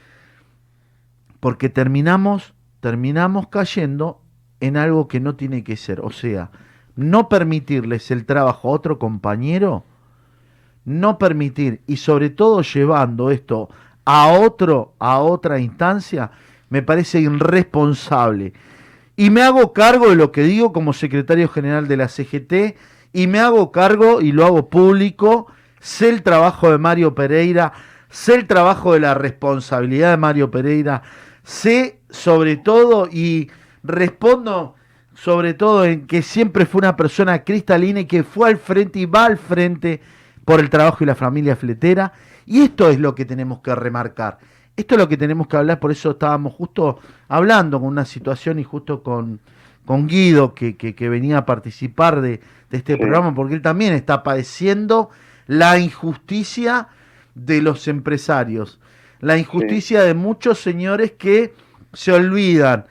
Porque 1.39 1.69
terminamos, 1.69 2.53
terminamos 2.79 3.47
cayendo 3.47 4.21
en 4.59 4.77
algo 4.77 5.07
que 5.07 5.19
no 5.19 5.35
tiene 5.35 5.63
que 5.63 5.77
ser. 5.77 6.01
O 6.01 6.11
sea, 6.11 6.51
no 6.95 7.29
permitirles 7.29 8.12
el 8.12 8.25
trabajo 8.25 8.69
a 8.69 8.71
otro 8.71 8.99
compañero, 8.99 9.84
no 10.86 11.17
permitir, 11.17 11.81
y 11.88 11.97
sobre 11.97 12.29
todo 12.29 12.62
llevando 12.62 13.31
esto 13.31 13.69
a 14.05 14.27
otro, 14.27 14.93
a 14.99 15.19
otra 15.19 15.60
instancia, 15.60 16.31
me 16.69 16.81
parece 16.81 17.19
irresponsable. 17.19 18.53
Y 19.17 19.29
me 19.29 19.41
hago 19.41 19.73
cargo 19.73 20.10
de 20.10 20.15
lo 20.15 20.31
que 20.31 20.43
digo 20.43 20.73
como 20.73 20.93
secretario 20.93 21.49
general 21.49 21.88
de 21.88 21.97
la 21.97 22.08
CGT, 22.08 22.75
y 23.13 23.27
me 23.27 23.39
hago 23.39 23.71
cargo 23.71 24.21
y 24.21 24.31
lo 24.31 24.45
hago 24.45 24.69
público, 24.69 25.47
sé 25.79 26.10
el 26.10 26.21
trabajo 26.21 26.69
de 26.69 26.77
Mario 26.77 27.15
Pereira, 27.15 27.73
sé 28.10 28.36
el 28.36 28.45
trabajo 28.45 28.93
de 28.93 28.99
la 28.99 29.13
responsabilidad 29.13 30.12
de 30.12 30.17
Mario 30.17 30.51
Pereira, 30.51 31.01
sé 31.43 31.99
sobre 32.10 32.58
todo 32.58 33.08
y 33.12 33.49
respondo 33.84 34.75
sobre 35.15 35.54
todo 35.54 35.86
en 35.86 36.06
que 36.08 36.21
siempre 36.21 36.65
fue 36.65 36.80
una 36.80 36.95
persona 36.95 37.43
cristalina 37.43 38.01
y 38.01 38.06
que 38.06 38.23
fue 38.23 38.49
al 38.49 38.58
frente 38.58 38.99
y 38.99 39.06
va 39.06 39.25
al 39.25 39.38
frente 39.38 40.01
por 40.43 40.60
el 40.60 40.69
trabajo 40.69 41.04
y 41.04 41.08
la 41.08 41.15
familia 41.15 41.56
fletera. 41.56 42.13
Y 42.45 42.62
esto 42.62 42.89
es 42.89 42.99
lo 42.99 43.15
que 43.15 43.25
tenemos 43.25 43.60
que 43.62 43.73
remarcar. 43.73 44.38
Esto 44.75 44.95
es 44.95 44.99
lo 44.99 45.08
que 45.10 45.17
tenemos 45.17 45.47
que 45.47 45.56
hablar, 45.58 45.80
por 45.80 45.91
eso 45.91 46.12
estábamos 46.12 46.54
justo 46.54 46.99
hablando 47.30 47.80
con 47.80 47.88
una 47.88 48.04
situación 48.06 48.60
y 48.60 48.63
justo 48.65 49.01
con, 49.01 49.39
con 49.86 50.06
Guido, 50.06 50.54
que, 50.54 50.75
que, 50.75 50.93
que 50.93 51.08
venía 51.10 51.38
a 51.39 51.45
participar 51.45 52.19
de, 52.19 52.41
de 52.69 52.78
este 52.78 52.93
Sí. 52.93 52.99
programa, 52.99 53.34
porque 53.34 53.54
él 53.56 53.62
también 53.62 53.93
está 53.93 54.21
padeciendo 54.21 55.10
la 55.47 55.80
injusticia 55.80 56.89
de 57.36 57.62
los 57.62 57.88
empresarios, 57.88 58.80
la 59.21 59.38
injusticia 59.38 60.04
de 60.04 60.13
muchos 60.13 60.60
señores 60.60 61.13
que 61.13 61.54
se 61.93 62.12
olvidan. 62.12 62.86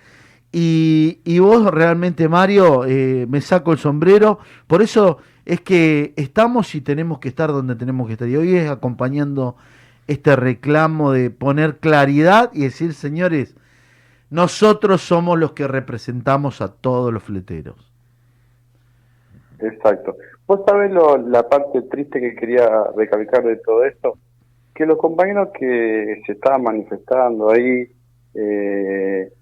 Y, 0.57 1.39
vos 1.41 1.69
realmente, 1.75 2.29
Mario, 2.29 2.85
eh, 2.87 3.27
me 3.29 3.41
saco 3.41 3.73
el 3.73 3.79
sombrero. 3.79 4.39
Por 4.69 4.83
eso 4.83 5.19
es 5.45 5.61
que 5.61 6.13
estamos 6.15 6.77
y 6.77 6.81
tenemos 6.81 7.19
que 7.19 7.27
estar 7.27 7.51
donde 7.51 7.75
tenemos 7.75 8.07
que 8.07 8.13
estar. 8.13 8.29
Y 8.29 8.37
hoy 8.37 8.55
es 8.57 8.71
acompañando 8.71 9.57
este 10.07 10.37
reclamo 10.37 11.11
de 11.11 11.31
poner 11.31 11.79
claridad 11.79 12.51
y 12.53 12.61
decir, 12.61 12.95
señores, 12.95 13.57
nosotros 14.31 15.03
somos 15.03 15.41
los 15.41 15.55
que 15.55 15.67
representamos 15.67 16.61
a 16.61 16.73
todos 16.73 17.13
los 17.13 17.25
fleteros. 17.25 17.93
Exacto. 19.59 20.17
Vos 20.47 20.61
sabés 20.69 20.93
lo, 20.93 21.17
la 21.17 21.49
parte 21.49 21.83
triste 21.83 22.21
que 22.21 22.37
quería 22.37 22.69
recalcar 22.97 23.43
de 23.43 23.57
todo 23.57 23.85
esto, 23.85 24.19
que 24.73 24.87
los 24.87 24.99
compañeros 24.99 25.49
que 25.59 26.23
se 26.27 26.33
estaban 26.33 26.63
manifestando 26.63 27.51
ahí, 27.51 27.89
eh, 28.35 29.33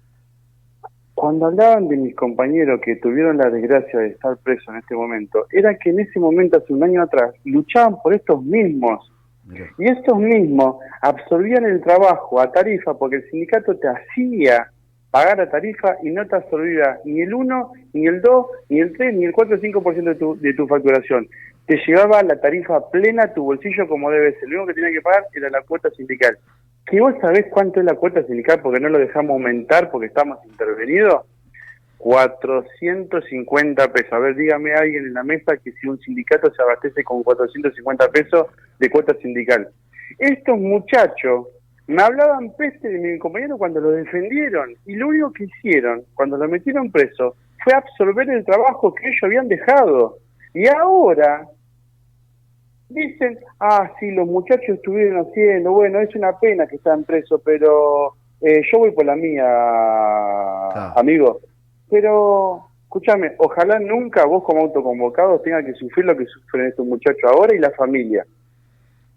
cuando 1.15 1.45
hablaban 1.45 1.87
de 1.87 1.97
mis 1.97 2.15
compañeros 2.15 2.81
que 2.83 2.95
tuvieron 2.95 3.37
la 3.37 3.49
desgracia 3.49 3.99
de 3.99 4.07
estar 4.07 4.37
presos 4.37 4.67
en 4.69 4.77
este 4.77 4.95
momento, 4.95 5.45
era 5.51 5.77
que 5.77 5.91
en 5.91 5.99
ese 5.99 6.19
momento, 6.19 6.57
hace 6.57 6.73
un 6.73 6.83
año 6.83 7.03
atrás, 7.03 7.33
luchaban 7.45 7.97
por 8.01 8.13
estos 8.13 8.43
mismos. 8.43 9.09
Y 9.77 9.85
estos 9.89 10.17
mismos 10.17 10.77
absorbían 11.01 11.65
el 11.65 11.81
trabajo 11.81 12.39
a 12.39 12.51
tarifa 12.51 12.97
porque 12.97 13.17
el 13.17 13.29
sindicato 13.29 13.77
te 13.77 13.89
hacía 13.89 14.71
pagar 15.11 15.41
a 15.41 15.49
tarifa 15.49 15.97
y 16.01 16.09
no 16.09 16.25
te 16.25 16.37
absorbía 16.37 16.97
ni 17.03 17.21
el 17.21 17.33
1, 17.33 17.71
ni 17.93 18.07
el 18.07 18.21
2, 18.21 18.47
ni 18.69 18.79
el 18.79 18.97
3, 18.97 19.13
ni 19.13 19.25
el 19.25 19.33
4 19.33 19.55
o 19.55 19.59
5% 19.59 20.03
de 20.03 20.15
tu, 20.15 20.39
de 20.39 20.53
tu 20.53 20.65
facturación. 20.65 21.27
Te 21.67 21.77
llevaba 21.85 22.23
la 22.23 22.39
tarifa 22.39 22.89
plena 22.89 23.23
a 23.23 23.33
tu 23.33 23.43
bolsillo 23.43 23.87
como 23.87 24.09
debe 24.09 24.31
ser. 24.39 24.49
Lo 24.49 24.63
único 24.63 24.67
que 24.67 24.73
tenías 24.73 24.93
que 24.93 25.01
pagar 25.01 25.25
era 25.33 25.49
la 25.49 25.61
cuota 25.61 25.89
sindical. 25.91 26.37
¿Que 26.85 26.99
vos 26.99 27.15
sabés 27.21 27.45
cuánto 27.49 27.79
es 27.79 27.85
la 27.85 27.95
cuota 27.95 28.23
sindical 28.23 28.61
porque 28.61 28.79
no 28.79 28.89
lo 28.89 28.99
dejamos 28.99 29.31
aumentar 29.31 29.89
porque 29.89 30.07
estamos 30.07 30.39
intervenidos? 30.45 31.21
450 31.97 33.93
pesos. 33.93 34.11
A 34.11 34.19
ver, 34.19 34.35
dígame 34.35 34.73
alguien 34.73 35.05
en 35.05 35.13
la 35.13 35.23
mesa 35.23 35.55
que 35.55 35.71
si 35.71 35.87
un 35.87 35.97
sindicato 35.99 36.53
se 36.53 36.61
abastece 36.61 37.01
con 37.03 37.23
450 37.23 38.09
pesos 38.09 38.47
de 38.77 38.89
cuota 38.89 39.13
sindical. 39.21 39.69
Estos 40.19 40.59
muchachos 40.59 41.47
me 41.87 42.03
hablaban 42.03 42.53
peste 42.57 42.89
de 42.89 42.99
mi 42.99 43.17
compañero 43.19 43.57
cuando 43.57 43.79
lo 43.79 43.91
defendieron 43.91 44.75
y 44.85 44.95
lo 44.95 45.07
único 45.07 45.31
que 45.31 45.45
hicieron 45.45 46.03
cuando 46.13 46.37
lo 46.37 46.49
metieron 46.49 46.91
preso 46.91 47.35
fue 47.63 47.73
absorber 47.73 48.29
el 48.29 48.43
trabajo 48.43 48.93
que 48.93 49.07
ellos 49.07 49.23
habían 49.23 49.47
dejado. 49.47 50.17
Y 50.53 50.67
ahora 50.67 51.47
dicen, 52.93 53.39
ah, 53.59 53.91
sí, 53.99 54.11
los 54.11 54.27
muchachos 54.27 54.69
estuvieron 54.75 55.25
haciendo, 55.27 55.71
bueno, 55.71 55.99
es 55.99 56.13
una 56.15 56.39
pena 56.39 56.67
que 56.67 56.75
están 56.77 57.03
presos, 57.03 57.41
pero 57.43 58.13
eh, 58.41 58.61
yo 58.71 58.79
voy 58.79 58.91
por 58.91 59.05
la 59.05 59.15
mía, 59.15 59.43
Claro. 59.43 60.93
amigo. 60.97 61.39
Pero, 61.89 62.65
escúchame, 62.83 63.33
ojalá 63.37 63.79
nunca 63.79 64.25
vos 64.25 64.43
como 64.43 64.61
autoconvocado 64.61 65.39
tengas 65.41 65.65
que 65.65 65.73
sufrir 65.73 66.05
lo 66.05 66.17
que 66.17 66.25
sufren 66.25 66.67
estos 66.67 66.85
muchachos 66.85 67.23
ahora 67.31 67.55
y 67.55 67.59
la 67.59 67.71
familia. 67.71 68.25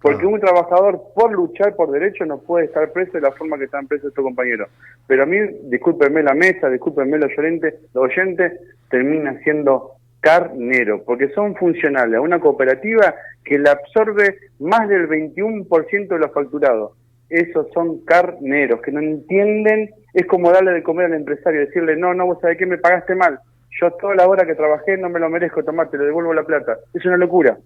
Porque 0.03 0.27
un 0.27 0.39
trabajador, 0.39 1.03
por 1.15 1.33
luchar 1.33 1.75
por 1.75 1.91
derecho, 1.91 2.25
no 2.27 2.39
puede 2.39 2.67
estar 2.67 2.93
preso 2.93 3.13
de 3.13 3.23
la 3.23 3.33
forma 3.33 3.59
que 3.59 3.65
están 3.65 3.89
presos 3.89 4.09
estos 4.11 4.23
compañeros. 4.23 4.69
Pero 5.09 5.23
a 5.25 5.27
mí, 5.27 5.39
discúlpenme 5.65 6.23
la 6.23 6.35
mesa, 6.35 6.69
discúlpenme 6.69 7.19
los 7.19 7.31
oyentes, 7.37 7.75
los 7.93 8.05
oyentes 8.05 8.53
termina 8.91 9.37
siendo 9.43 9.96
carnero, 10.27 11.05
porque 11.05 11.29
son 11.29 11.55
funcionales 11.55 12.17
a 12.17 12.21
una 12.21 12.41
cooperativa 12.41 13.15
que 13.45 13.61
le 13.61 13.71
absorbe 13.71 14.39
más 14.59 14.89
del 14.89 15.09
21% 15.09 16.09
de 16.09 16.19
los 16.19 16.33
facturados. 16.33 16.95
Esos 17.29 17.69
son 17.73 18.05
carneros, 18.05 18.81
que 18.83 18.91
no 18.91 18.99
entienden, 18.99 19.91
es 20.13 20.27
como 20.27 20.51
darle 20.51 20.73
de 20.73 20.83
comer 20.83 21.07
al 21.07 21.15
empresario, 21.15 21.61
decirle, 21.61 21.97
no, 21.97 22.13
no, 22.13 22.27
vos 22.27 22.41
sabés 22.41 22.59
que 22.59 22.67
me 22.67 22.77
pagaste 22.77 23.15
mal, 23.15 23.39
yo 23.81 23.93
toda 23.93 24.17
la 24.17 24.27
hora 24.27 24.45
que 24.45 24.57
trabajé 24.57 24.97
no 24.97 25.09
me 25.09 25.21
lo 25.21 25.31
merezco 25.31 25.63
tomar, 25.63 25.91
te 25.91 25.99
le 25.99 26.07
devuelvo 26.07 26.35
la 26.35 26.43
plata. 26.43 26.77
Es 26.93 27.05
una 27.05 27.19
locura. 27.19 27.57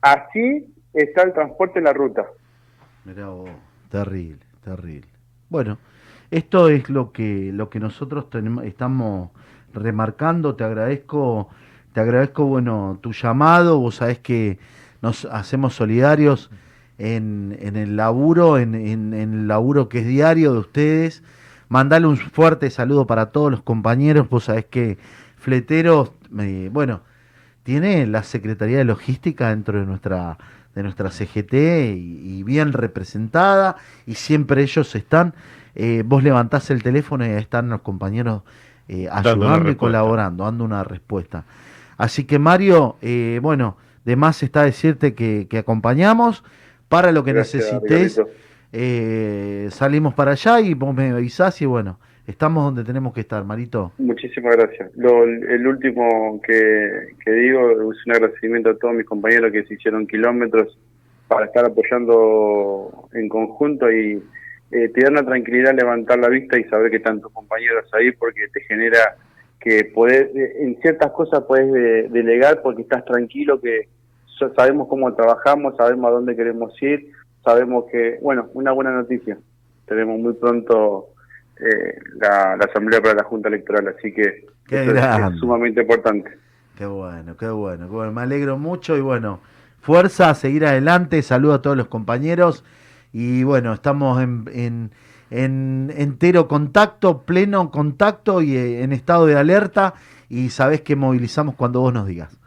Así 0.00 0.74
está 0.92 1.22
el 1.22 1.32
transporte 1.32 1.78
en 1.78 1.84
la 1.84 1.92
ruta. 1.92 2.26
Mirá 3.04 3.28
vos, 3.28 3.50
terrible, 3.92 4.44
terrible. 4.64 5.08
Bueno, 5.48 5.78
esto 6.32 6.68
es 6.68 6.90
lo 6.90 7.12
que 7.12 7.52
lo 7.52 7.70
que 7.70 7.78
nosotros 7.78 8.28
tenemos, 8.28 8.64
estamos 8.64 9.30
remarcando. 9.72 10.56
Te 10.56 10.64
agradezco, 10.64 11.48
te 11.98 12.02
agradezco, 12.02 12.44
bueno, 12.44 12.96
tu 13.00 13.12
llamado. 13.12 13.80
Vos 13.80 13.96
sabés 13.96 14.20
que 14.20 14.60
nos 15.02 15.24
hacemos 15.24 15.74
solidarios 15.74 16.48
en, 16.96 17.58
en 17.60 17.74
el 17.74 17.96
laburo, 17.96 18.56
en, 18.56 18.76
en- 18.76 19.14
en 19.14 19.32
el 19.34 19.48
laburo 19.48 19.88
que 19.88 19.98
es 20.00 20.06
diario 20.06 20.52
de 20.52 20.60
ustedes. 20.60 21.24
Mandale 21.68 22.06
un 22.06 22.16
fuerte 22.16 22.70
saludo 22.70 23.08
para 23.08 23.26
todos 23.32 23.50
los 23.50 23.62
compañeros. 23.62 24.28
Vos 24.30 24.44
sabés 24.44 24.66
que 24.66 24.96
Fleteros, 25.38 26.12
eh, 26.38 26.70
bueno, 26.72 27.00
tiene 27.64 28.06
la 28.06 28.22
Secretaría 28.22 28.78
de 28.78 28.84
Logística 28.84 29.48
dentro 29.48 29.80
de 29.80 29.84
nuestra 29.86 30.38
de 30.76 30.84
nuestra 30.84 31.10
CGT 31.10 31.52
y, 31.96 32.38
y 32.38 32.42
bien 32.44 32.72
representada 32.72 33.74
y 34.06 34.14
siempre 34.14 34.62
ellos 34.62 34.94
están 34.94 35.34
eh, 35.74 36.04
vos 36.06 36.22
levantás 36.22 36.70
el 36.70 36.84
teléfono 36.84 37.26
y 37.26 37.30
están 37.30 37.68
los 37.70 37.80
compañeros 37.80 38.42
eh, 38.86 39.08
ayudando 39.10 39.70
y 39.72 39.74
colaborando, 39.74 40.44
dando 40.44 40.64
una 40.64 40.84
respuesta. 40.84 41.44
Así 41.98 42.24
que 42.24 42.38
Mario, 42.38 42.96
eh, 43.02 43.40
bueno, 43.42 43.76
de 44.04 44.16
más 44.16 44.42
está 44.42 44.62
decirte 44.62 45.14
que, 45.14 45.46
que 45.50 45.58
acompañamos 45.58 46.42
para 46.88 47.12
lo 47.12 47.24
que 47.24 47.34
Gracias, 47.34 47.70
necesites. 47.82 48.22
Eh, 48.72 49.68
salimos 49.70 50.14
para 50.14 50.32
allá 50.32 50.60
y 50.60 50.74
vos 50.74 50.94
me 50.94 51.10
avisás 51.10 51.60
y 51.60 51.66
bueno, 51.66 51.98
estamos 52.26 52.64
donde 52.64 52.84
tenemos 52.84 53.12
que 53.12 53.20
estar, 53.20 53.44
Marito. 53.44 53.92
Muchísimas 53.98 54.56
gracias. 54.56 54.90
Lo, 54.96 55.24
el 55.24 55.66
último 55.66 56.40
que, 56.46 57.08
que 57.24 57.30
digo 57.32 57.92
es 57.92 58.06
un 58.06 58.12
agradecimiento 58.12 58.70
a 58.70 58.78
todos 58.78 58.94
mis 58.94 59.06
compañeros 59.06 59.52
que 59.52 59.64
se 59.64 59.74
hicieron 59.74 60.06
kilómetros 60.06 60.78
para 61.26 61.46
estar 61.46 61.64
apoyando 61.64 63.08
en 63.12 63.28
conjunto 63.28 63.90
y 63.90 64.22
eh, 64.70 64.88
te 64.94 65.02
da 65.02 65.10
una 65.10 65.24
tranquilidad 65.24 65.74
levantar 65.74 66.18
la 66.18 66.28
vista 66.28 66.58
y 66.58 66.64
saber 66.64 66.90
que 66.90 66.98
están 66.98 67.20
tus 67.20 67.32
compañeros 67.32 67.84
ahí 67.92 68.12
porque 68.12 68.48
te 68.52 68.60
genera 68.62 69.16
que 69.60 69.84
podés, 69.94 70.34
eh, 70.34 70.56
en 70.60 70.80
ciertas 70.80 71.10
cosas 71.12 71.42
puedes 71.46 71.72
de- 71.72 72.08
delegar 72.08 72.62
porque 72.62 72.82
estás 72.82 73.04
tranquilo, 73.04 73.60
que 73.60 73.88
sabemos 74.56 74.88
cómo 74.88 75.12
trabajamos, 75.14 75.76
sabemos 75.76 76.08
a 76.08 76.12
dónde 76.12 76.36
queremos 76.36 76.72
ir, 76.82 77.10
sabemos 77.44 77.86
que, 77.90 78.18
bueno, 78.22 78.48
una 78.54 78.72
buena 78.72 78.92
noticia. 78.92 79.36
Tenemos 79.86 80.18
muy 80.20 80.34
pronto 80.34 81.08
eh, 81.60 81.98
la, 82.20 82.56
la 82.56 82.64
Asamblea 82.66 83.00
para 83.00 83.14
la 83.14 83.24
Junta 83.24 83.48
Electoral, 83.48 83.88
así 83.88 84.12
que 84.12 84.46
eso 84.70 84.92
es 85.32 85.38
sumamente 85.40 85.80
importante. 85.80 86.30
Qué 86.76 86.86
bueno, 86.86 87.36
qué 87.36 87.48
bueno, 87.48 87.88
qué 87.88 87.94
bueno. 87.94 88.12
Me 88.12 88.20
alegro 88.20 88.58
mucho 88.58 88.96
y 88.96 89.00
bueno, 89.00 89.40
fuerza 89.80 90.30
a 90.30 90.34
seguir 90.34 90.64
adelante. 90.66 91.22
Saludo 91.22 91.54
a 91.54 91.62
todos 91.62 91.76
los 91.76 91.88
compañeros 91.88 92.64
y 93.12 93.42
bueno, 93.42 93.72
estamos 93.72 94.22
en, 94.22 94.44
en, 94.52 94.90
en 95.30 95.92
entero 95.96 96.48
contacto, 96.48 97.22
pleno 97.22 97.70
contacto 97.70 98.42
y 98.42 98.56
eh, 98.56 98.82
en 98.82 98.92
estado 98.92 99.26
de 99.26 99.36
alerta 99.36 99.94
y 100.28 100.50
sabés 100.50 100.82
que 100.82 100.96
movilizamos 100.96 101.54
cuando 101.54 101.80
vos 101.80 101.92
nos 101.92 102.06
digas. 102.06 102.38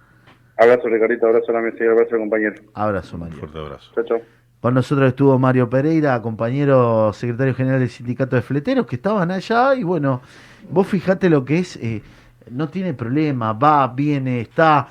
Abrazo, 0.58 0.88
Ricardito, 0.88 1.26
abrazo 1.26 1.52
a 1.52 1.54
la 1.56 1.62
mesa 1.62 1.84
y 1.84 1.88
abrazo 1.88 2.18
compañero. 2.18 2.62
Abrazo, 2.74 3.16
Un 3.16 3.22
Mario. 3.22 3.38
fuerte 3.40 3.58
abrazo. 3.58 3.92
Chao, 3.96 4.04
chao. 4.04 4.22
Con 4.60 4.76
nosotros 4.76 5.08
estuvo 5.08 5.40
Mario 5.40 5.68
Pereira, 5.68 6.22
compañero 6.22 7.12
secretario 7.14 7.56
general 7.56 7.80
del 7.80 7.90
sindicato 7.90 8.36
de 8.36 8.44
fleteros, 8.44 8.86
que 8.86 8.96
estaban 8.96 9.32
allá 9.32 9.74
y 9.74 9.84
bueno, 9.84 10.22
vos 10.70 10.86
fijate 10.86 11.32
lo 11.32 11.44
que 11.44 11.58
es, 11.58 11.78
eh, 11.78 12.04
no 12.52 12.70
tiene 12.70 12.94
problema, 12.94 13.54
va, 13.54 13.88
viene, 13.88 14.42
está, 14.42 14.88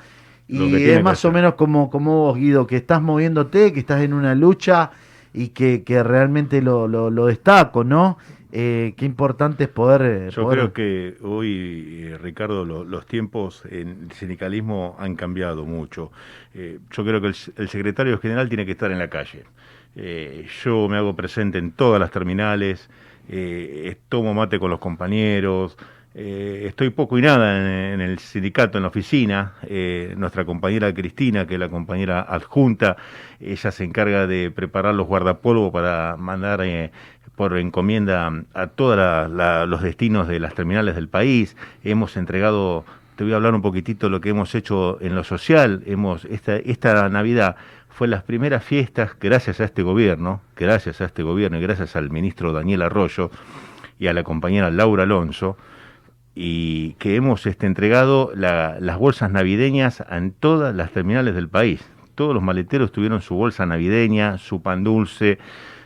y 0.49 0.91
es 0.91 1.01
más 1.05 1.25
o 1.25 1.31
menos 1.31 1.55
como, 1.55 1.89
como 1.89 2.17
vos, 2.25 2.37
Guido, 2.37 2.67
que 2.67 2.79
estás 2.79 3.01
moviéndote, 3.01 3.73
que 3.73 3.79
estás 3.79 4.03
en 4.03 4.13
una 4.13 4.35
lucha 4.35 4.91
y 5.33 5.49
que, 5.49 5.83
que 5.85 6.03
realmente 6.03 6.63
lo, 6.63 6.89
lo, 6.89 7.11
lo 7.11 7.27
destaco, 7.27 7.85
¿no? 7.85 8.19
Eh, 8.53 8.95
qué 8.97 9.05
importante 9.05 9.65
es 9.65 9.71
poder... 9.71 10.03
eh, 10.03 10.31
Yo 10.31 10.43
poder- 10.43 10.59
creo 10.59 10.73
que 10.73 11.17
hoy, 11.23 12.09
eh, 12.13 12.19
Ricardo, 12.21 12.65
lo- 12.65 12.85
los 12.85 13.07
tiempos 13.07 13.63
en 13.71 14.07
el 14.11 14.13
sindicalismo 14.13 14.97
han 14.99 15.15
cambiado 15.15 15.65
mucho. 15.65 16.11
Eh, 16.55 16.79
yo 16.91 17.05
creo 17.05 17.21
que 17.21 17.29
el, 17.29 17.37
el 17.57 17.69
secretario 17.69 18.19
general 18.19 18.49
tiene 18.49 18.67
que 18.67 18.73
estar 18.73 18.91
en 18.91 18.99
la 18.99 19.09
calle. 19.09 19.45
Yo 20.65 20.89
me 20.89 20.97
hago 20.97 21.15
presente 21.17 21.59
en 21.59 21.73
todas 21.73 22.01
las 22.01 22.11
terminales, 22.11 22.89
tomo 24.09 24.35
mate 24.35 24.59
con 24.59 24.71
los 24.71 24.79
compañeros, 24.81 25.77
eh, 26.13 26.65
estoy 26.67 26.91
poco 26.91 27.19
y 27.19 27.23
nada 27.23 27.93
en, 27.93 28.01
el 28.01 28.19
sindicato, 28.19 28.79
en 28.79 28.83
la 28.83 28.89
oficina. 28.89 29.55
Eh, 29.63 30.15
nuestra 30.17 30.45
compañera 30.45 30.93
Cristina, 30.93 31.47
que 31.47 31.55
es 31.55 31.61
la 31.61 31.69
compañera 31.69 32.21
adjunta, 32.21 32.97
ella 33.39 33.71
se 33.71 33.85
encarga 33.85 34.27
de 34.27 34.51
preparar 34.51 34.95
los 34.95 35.07
guardapolvos 35.07 35.73
para 35.73 36.17
mandar 36.19 36.63
eh, 36.63 36.91
por 37.37 37.57
encomienda 37.57 38.31
a 38.55 38.67
todos 38.67 39.31
los 39.69 39.83
destinos 39.83 40.27
de 40.29 40.41
las 40.41 40.55
terminales 40.55 40.97
del 40.97 41.09
país. 41.09 41.57
Hemos 41.85 42.17
entregado, 42.17 42.85
te 43.17 43.25
voy 43.25 43.33
a 43.33 43.37
hablar 43.37 43.55
un 43.55 43.63
poquitito 43.63 44.07
de 44.07 44.11
lo 44.11 44.21
que 44.21 44.31
hemos 44.31 44.55
hecho 44.55 44.99
en 45.01 45.15
lo 45.15 45.25
social. 45.25 45.83
Hemos, 45.87 46.25
esta, 46.25 46.57
esta 46.57 47.09
Navidad 47.09 47.57
fue 47.89 48.09
las 48.09 48.25
primeras 48.25 48.65
fiestas, 48.65 49.13
gracias 49.21 49.61
a 49.61 49.65
este 49.65 49.83
gobierno, 49.83 50.41
gracias 50.57 51.01
a 51.01 51.05
este 51.05 51.23
gobierno 51.23 51.59
y 51.59 51.61
gracias 51.61 51.97
al 51.97 52.11
ministro 52.11 52.53
Daniel 52.53 52.83
Arroyo 52.83 53.31
y 53.99 54.09
a 54.09 54.13
la 54.13 54.23
compañera 54.23 54.71
Laura 54.71 55.05
Alonso, 55.05 55.57
y 56.43 56.95
que 56.95 57.17
hemos 57.17 57.45
este, 57.45 57.67
entregado 57.67 58.33
las 58.35 58.99
bolsas 58.99 59.31
navideñas 59.31 60.03
en 60.11 60.33
todas 60.33 60.75
las 60.75 60.91
terminales 60.91 61.35
del 61.35 61.51
país. 61.51 61.87
Todos 62.15 62.33
los 62.33 62.43
maleteros 62.43 62.93
tuvieron 62.93 63.21
su 63.21 63.35
bolsa 63.35 63.67
navideña, 63.67 64.39
su 64.39 64.63
pan 64.63 64.83
dulce, 64.83 65.39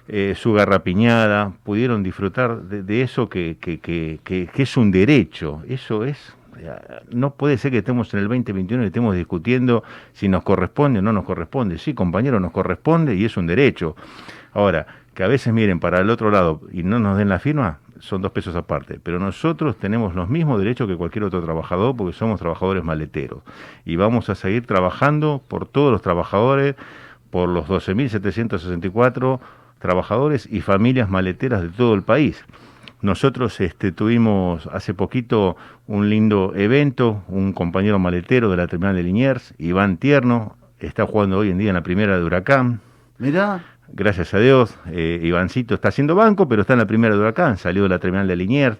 eh, 0.06 0.34
su 0.36 0.52
garrapiñada, 0.52 1.54
pudieron 1.64 2.04
disfrutar 2.04 2.62
de, 2.62 3.02
eso 3.02 3.28
que, 3.28 3.56
que, 3.60 3.80
que, 3.80 4.20
que, 4.22 4.62
es 4.62 4.76
un 4.76 4.92
derecho. 4.92 5.64
Eso 5.66 6.04
es, 6.04 6.36
eh, 6.56 6.70
no 7.10 7.34
puede 7.34 7.58
ser 7.58 7.72
que 7.72 7.78
estemos 7.78 8.14
en 8.14 8.20
el 8.20 8.28
2021 8.28 8.84
y 8.84 8.86
estemos 8.86 9.16
discutiendo 9.16 9.82
si 10.12 10.28
nos 10.28 10.44
corresponde 10.44 11.00
o 11.00 11.02
no 11.02 11.12
nos 11.12 11.24
corresponde. 11.24 11.78
Sí, 11.78 11.94
compañero, 11.94 12.38
nos 12.38 12.52
corresponde 12.52 13.16
y 13.16 13.24
es 13.24 13.36
un 13.36 13.48
derecho. 13.48 13.96
Ahora, 14.52 14.86
que 15.14 15.24
a 15.24 15.28
veces 15.28 15.52
miren 15.52 15.80
para 15.80 15.98
el 15.98 16.10
otro 16.10 16.30
lado 16.30 16.60
y 16.70 16.84
no 16.84 17.00
nos 17.00 17.18
den 17.18 17.28
la 17.28 17.40
firma, 17.40 17.80
son 18.00 18.22
dos 18.22 18.32
pesos 18.32 18.56
aparte. 18.56 19.00
Pero 19.02 19.18
nosotros 19.18 19.76
tenemos 19.76 20.14
los 20.14 20.28
mismos 20.28 20.58
derechos 20.58 20.88
que 20.88 20.96
cualquier 20.96 21.24
otro 21.24 21.42
trabajador 21.42 21.96
porque 21.96 22.12
somos 22.12 22.40
trabajadores 22.40 22.84
maleteros. 22.84 23.42
Y 23.84 23.96
vamos 23.96 24.28
a 24.30 24.34
seguir 24.34 24.66
trabajando 24.66 25.42
por 25.48 25.66
todos 25.66 25.92
los 25.92 26.02
trabajadores, 26.02 26.76
por 27.30 27.48
los 27.48 27.66
12.764 27.66 29.40
trabajadores 29.78 30.48
y 30.50 30.60
familias 30.60 31.10
maleteras 31.10 31.62
de 31.62 31.68
todo 31.68 31.94
el 31.94 32.02
país. 32.02 32.44
Nosotros 33.02 33.60
este, 33.60 33.92
tuvimos 33.92 34.66
hace 34.68 34.94
poquito 34.94 35.56
un 35.86 36.08
lindo 36.08 36.54
evento, 36.56 37.22
un 37.28 37.52
compañero 37.52 37.98
maletero 37.98 38.50
de 38.50 38.56
la 38.56 38.66
terminal 38.66 38.96
de 38.96 39.02
Liniers, 39.02 39.52
Iván 39.58 39.98
Tierno, 39.98 40.56
está 40.78 41.06
jugando 41.06 41.38
hoy 41.38 41.50
en 41.50 41.58
día 41.58 41.68
en 41.68 41.74
la 41.74 41.82
primera 41.82 42.16
de 42.16 42.24
Huracán. 42.24 42.80
Mirá 43.18 43.62
gracias 43.94 44.34
a 44.34 44.40
Dios, 44.40 44.76
eh, 44.90 45.20
Ivancito 45.22 45.74
está 45.74 45.88
haciendo 45.88 46.14
banco, 46.14 46.48
pero 46.48 46.62
está 46.62 46.72
en 46.72 46.80
la 46.80 46.86
primera 46.86 47.14
de 47.14 47.20
huracán, 47.20 47.56
salió 47.56 47.84
de 47.84 47.88
la 47.88 47.98
terminal 47.98 48.26
de 48.26 48.36
Liniers. 48.36 48.78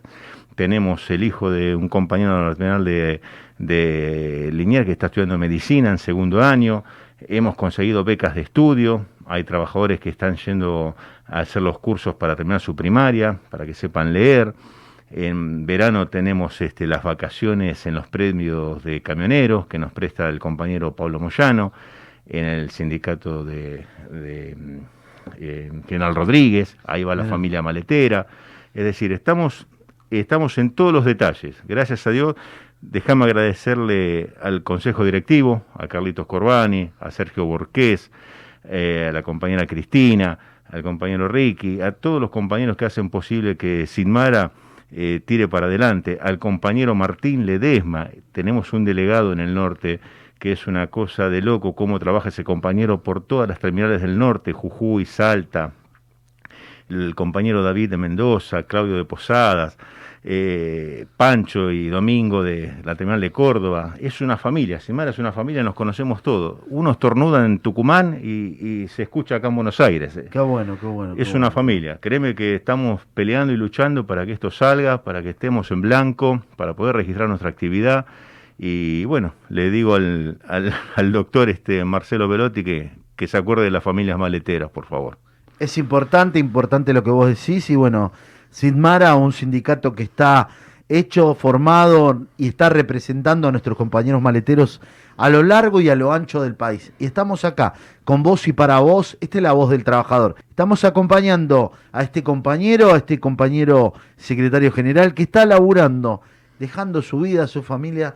Tenemos 0.57 1.09
el 1.11 1.24
hijo 1.24 1.50
de 1.50 1.74
un 1.74 1.88
compañero 1.88 2.37
de 2.37 2.44
la 2.44 2.55
terminal 2.55 2.85
de, 2.85 3.20
de 3.59 4.50
Liniers 4.53 4.87
que 4.87 4.92
está 4.92 5.07
estudiando 5.07 5.38
medicina 5.38 5.90
en 5.90 5.98
segundo 5.98 6.42
año. 6.42 6.85
Hemos 7.20 7.55
conseguido 7.55 8.05
becas 8.05 8.35
de 8.35 8.42
estudio. 8.42 9.07
Hay 9.27 9.44
trabajadores 9.44 10.00
que 10.00 10.11
están 10.11 10.37
yendo 10.37 10.96
a 11.27 11.40
hacer 11.40 11.62
los 11.62 11.79
cursos 11.79 12.16
para 12.16 12.37
terminar 12.37 12.61
su 12.61 12.77
primaria, 12.77 13.38
para 13.50 13.66
que 13.66 13.74
sepan 13.74 14.12
leer. 14.12 14.55
En 15.11 15.64
verano 15.64 16.09
tenemos 16.09 16.61
este, 16.61 16.87
las 16.87 17.03
vacaciones 17.05 17.87
en 17.87 17.94
los 17.94 18.09
premios 18.09 18.83
de 18.83 19.00
camioneros 19.00 19.66
que 19.66 19.79
nos 19.79 19.92
presta 19.92 20.29
el 20.29 20.40
compañero 20.40 20.94
Pablo 20.94 21.20
Moyano 21.20 21.72
en 22.27 22.44
el 22.44 22.70
sindicato 22.70 23.44
de 23.44 23.87
eh, 25.38 25.70
General 25.88 26.14
Rodríguez, 26.14 26.76
ahí 26.84 27.04
va 27.04 27.14
la 27.14 27.24
familia 27.24 27.62
maletera. 27.62 28.26
Es 28.74 28.84
decir, 28.84 29.12
estamos, 29.12 29.66
estamos 30.10 30.58
en 30.58 30.70
todos 30.70 30.92
los 30.92 31.04
detalles. 31.04 31.56
Gracias 31.66 32.06
a 32.06 32.10
Dios, 32.10 32.34
déjame 32.80 33.24
agradecerle 33.24 34.30
al 34.42 34.62
Consejo 34.62 35.04
Directivo, 35.04 35.64
a 35.74 35.88
Carlitos 35.88 36.26
Corbani, 36.26 36.90
a 37.00 37.10
Sergio 37.10 37.44
Borqués, 37.44 38.10
eh, 38.64 39.06
a 39.10 39.12
la 39.12 39.22
compañera 39.22 39.66
Cristina, 39.66 40.38
al 40.68 40.82
compañero 40.82 41.28
Ricky, 41.28 41.80
a 41.80 41.92
todos 41.92 42.20
los 42.20 42.30
compañeros 42.30 42.76
que 42.76 42.84
hacen 42.84 43.10
posible 43.10 43.56
que 43.56 43.87
Sinmara 43.87 44.52
eh, 44.90 45.20
tire 45.24 45.48
para 45.48 45.66
adelante, 45.66 46.18
al 46.20 46.38
compañero 46.38 46.94
Martín 46.94 47.46
Ledesma, 47.46 48.10
tenemos 48.32 48.72
un 48.72 48.84
delegado 48.84 49.32
en 49.32 49.40
el 49.40 49.54
norte 49.54 49.98
que 50.44 50.52
es 50.52 50.66
una 50.66 50.88
cosa 50.88 51.30
de 51.30 51.40
loco 51.40 51.74
cómo 51.74 51.98
trabaja 51.98 52.28
ese 52.28 52.44
compañero 52.44 53.02
por 53.02 53.22
todas 53.22 53.48
las 53.48 53.61
terminales 53.61 54.02
del 54.02 54.18
norte, 54.18 54.52
Jujuy, 54.52 55.07
Salta, 55.07 55.72
el 56.90 57.14
compañero 57.14 57.62
David 57.62 57.88
de 57.88 57.96
Mendoza, 57.96 58.64
Claudio 58.64 58.98
de 58.98 59.07
Posadas, 59.07 59.78
eh, 60.22 61.07
Pancho 61.16 61.70
y 61.70 61.88
Domingo 61.88 62.42
de 62.42 62.74
la 62.85 62.94
terminal 62.94 63.22
de 63.22 63.33
Córdoba. 63.33 63.94
Es 63.98 64.20
una 64.20 64.37
familia, 64.37 64.80
Simara 64.80 65.12
es 65.12 65.18
una 65.18 65.33
familia, 65.33 65.62
nos 65.62 65.74
conocemos 65.74 66.22
todos. 66.22 66.59
Uno 66.68 66.90
estornuda 66.90 67.46
en 67.46 67.61
Tucumán 67.61 68.20
y, 68.22 68.87
se 68.88 69.04
escucha 69.04 69.37
acá 69.37 69.48
en 69.48 69.54
Buenos 69.54 69.80
Aires. 69.80 70.20
Qué 70.30 70.40
bueno, 70.40 70.76
qué 70.78 70.87
bueno. 70.87 71.14
es 71.16 71.33
una 71.33 71.52
familia. 71.52 72.00
Créeme 72.02 72.35
que 72.35 72.54
estamos 72.54 73.00
peleando 73.14 73.54
y 73.54 73.57
luchando 73.57 74.07
para 74.07 74.26
que 74.26 74.33
esto 74.33 74.50
salga, 74.50 75.04
para 75.04 75.22
que 75.22 75.30
estemos 75.30 75.70
en 75.70 75.80
blanco, 75.80 76.42
para 76.57 76.74
poder 76.74 76.96
registrar 76.96 77.30
nuestra 77.30 77.48
actividad 77.48 78.04
y 78.66 79.05
bueno, 79.05 79.35
le 79.50 79.70
digo 79.70 79.94
al, 79.94 80.38
al, 80.48 81.12
doctor 81.12 81.50
este 81.50 81.85
Marcelo 81.85 82.29
Velotti 82.29 82.64
que, 82.64 82.92
que 83.14 83.29
se 83.29 83.37
acuerde 83.37 83.64
de 83.64 83.70
las 83.70 83.85
familias 83.85 84.18
maleteras, 84.18 84.70
por 84.70 84.87
favor. 84.87 85.18
Es 85.59 85.77
importante, 85.77 86.38
importante 86.38 86.94
lo 86.94 87.05
que 87.05 87.11
vos 87.11 87.29
decís 87.29 87.68
y 87.68 87.77
bueno, 87.77 88.11
Sidmara, 88.48 89.16
un 89.16 89.35
sindicato 89.35 89.94
que 89.94 90.05
está 90.05 90.48
hecho, 90.88 91.35
formado 91.35 92.22
y 92.38 92.48
está 92.48 92.70
representando 92.70 93.48
a 93.48 93.50
nuestros 93.50 93.77
compañeros 93.77 94.22
maleteros 94.22 94.81
a 95.18 95.29
lo 95.29 95.42
largo 95.42 95.83
y 95.83 95.90
a 95.90 95.94
lo 95.94 96.14
ancho 96.14 96.40
del 96.40 96.55
país. 96.55 96.90
Y 96.98 97.05
estamos 97.05 97.44
acá, 97.44 97.74
con 98.07 98.22
vos 98.22 98.48
y 98.48 98.55
para 98.55 98.79
vos, 98.79 99.18
esta 99.20 99.37
es 99.37 99.42
la 99.42 99.53
voz 99.53 99.68
del 99.68 99.85
trabajador. 99.85 100.37
Estamos 100.48 100.85
acompañando 100.85 101.72
a 101.92 102.03
este 102.03 102.22
compañero, 102.22 102.94
a 102.94 102.96
este 102.96 103.20
compañero 103.20 103.92
secretario 104.16 104.72
general 104.72 105.12
que 105.12 105.24
está 105.24 105.44
laburando, 105.44 106.22
dejando 106.59 107.03
su 107.03 107.20
vida, 107.20 107.46
su 107.46 107.62
familia 107.62 108.14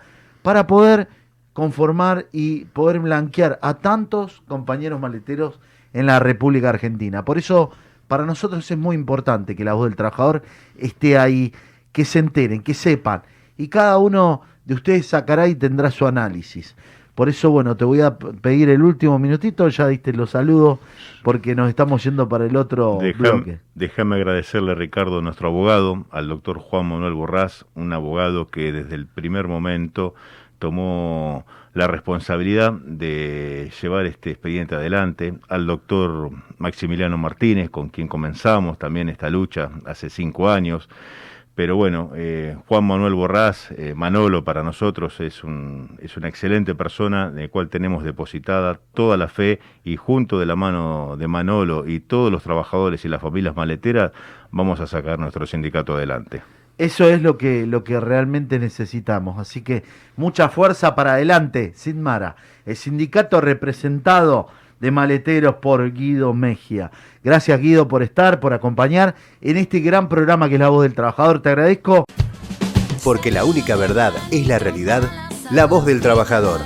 para 0.49 0.67
poder 0.67 1.11
conformar 1.53 2.29
y 2.33 2.65
poder 2.65 3.01
blanquear 3.01 3.59
a 3.61 3.75
tantos 3.75 4.43
compañeros 4.49 4.99
maleteros 4.99 5.61
en 5.93 6.07
la 6.07 6.21
República 6.21 6.71
Argentina. 6.71 7.23
Por 7.23 7.37
eso, 7.37 7.71
para 8.07 8.25
nosotros 8.25 8.71
es 8.71 8.79
muy 8.79 8.97
importante 8.97 9.55
que 9.55 9.63
la 9.63 9.75
voz 9.75 9.91
del 9.91 9.97
trabajador 9.97 10.43
esté 10.79 11.19
ahí, 11.19 11.53
que 11.93 12.07
se 12.07 12.21
enteren, 12.21 12.63
que 12.63 12.73
sepan. 12.73 13.25
Y 13.59 13.69
cada 13.69 13.99
uno 13.99 14.41
de 14.65 14.73
ustedes 14.73 15.09
sacará 15.09 15.49
y 15.49 15.55
tendrá 15.55 15.91
su 15.91 16.07
análisis. 16.07 16.75
Por 17.19 17.29
eso, 17.29 17.51
bueno, 17.51 17.77
te 17.77 17.85
voy 17.85 18.01
a 18.01 18.17
pedir 18.17 18.69
el 18.69 18.81
último 18.81 19.19
minutito, 19.19 19.69
ya 19.69 19.89
diste 19.89 20.13
los 20.13 20.31
saludos, 20.31 20.79
porque 21.25 21.57
nos 21.57 21.69
estamos 21.69 22.05
yendo 22.05 22.29
para 22.29 22.47
el 22.47 22.55
otro 22.55 23.01
bloque. 23.19 23.59
Déjame 23.75 24.15
agradecerle, 24.15 24.77
Ricardo, 24.77 25.21
nuestro 25.21 25.49
abogado, 25.49 26.07
al 26.13 26.29
doctor 26.29 26.61
Juan 26.61 26.87
Manuel 26.87 27.15
Borrás, 27.15 27.67
un 27.75 27.93
abogado 27.93 28.47
que 28.47 28.71
desde 28.71 28.95
el 28.95 29.09
primer 29.09 29.49
momento 29.49 30.15
tomó 30.61 31.45
la 31.75 31.89
responsabilidad 31.89 32.73
de 32.73 33.73
llevar 33.83 34.07
este 34.07 34.31
expediente 34.31 34.77
adelante, 34.77 35.35
al 35.49 35.67
doctor 35.67 36.31
Maximiliano 36.59 37.19
Martínez, 37.19 37.69
con 37.69 37.89
quien 37.89 38.07
comenzamos 38.07 38.79
también 38.79 39.09
esta 39.09 39.29
lucha 39.29 39.71
hace 39.87 40.09
cinco 40.09 40.51
años, 40.51 40.89
pero 41.59 41.75
bueno, 41.75 42.13
eh, 42.15 42.57
Juan 42.69 42.85
Manuel 42.85 43.15
Borrás, 43.15 43.73
eh, 43.73 43.93
Manolo 43.97 44.45
para 44.45 44.63
nosotros 44.63 45.19
es, 45.19 45.43
un, 45.43 45.99
es 46.01 46.17
una 46.17 46.29
excelente 46.29 46.77
persona 46.77 47.33
de 47.33 47.43
la 47.43 47.49
cual 47.49 47.69
tenemos 47.69 48.05
depositada 48.05 48.79
toda 48.95 49.17
la 49.17 49.27
fe 49.27 49.59
y 49.83 49.97
junto 49.97 50.39
de 50.39 50.47
la 50.47 50.55
mano 50.55 51.17
de 51.19 51.27
Manolo 51.27 51.85
y 51.85 51.99
todos 51.99 52.31
los 52.31 52.45
trabajadores 52.45 53.05
y 53.05 53.09
las 53.09 53.21
familias 53.21 53.57
maleteras 53.57 54.13
vamos 54.53 54.79
a 54.79 54.87
sacar 54.87 55.19
nuestro 55.19 55.47
sindicato 55.47 55.95
adelante. 55.95 56.43
Eso 56.79 57.09
es 57.09 57.23
lo 57.23 57.37
que, 57.37 57.67
lo 57.67 57.83
que 57.83 57.99
realmente 57.99 58.61
necesitamos. 58.61 59.41
Así 59.41 59.63
que 59.63 59.83
mucha 60.15 60.51
fuerza 60.51 60.95
para 60.95 61.15
adelante, 61.15 61.73
Sidmara. 61.75 62.37
El 62.67 62.77
sindicato 62.77 63.41
representado 63.41 64.47
de 64.81 64.91
maleteros 64.91 65.57
por 65.57 65.93
Guido 65.93 66.35
Mejía. 66.35 66.91
Gracias 67.23 67.61
Guido 67.61 67.89
por 67.89 68.03
estar, 68.03 68.41
por 68.41 68.53
acompañar 68.53 69.15
en 69.41 69.57
este 69.57 69.81
gran 69.81 70.09
programa 70.09 70.49
que 70.49 70.55
es 70.55 70.61
La 70.61 70.69
Voz 70.69 70.83
del 70.83 70.95
Trabajador. 70.95 71.43
Te 71.43 71.51
agradezco. 71.51 72.05
Porque 73.05 73.31
la 73.31 73.45
única 73.45 73.77
verdad 73.77 74.13
es 74.31 74.47
la 74.47 74.59
realidad, 74.59 75.03
La 75.51 75.67
Voz 75.67 75.87
del 75.87 76.01
Trabajador. 76.01 76.61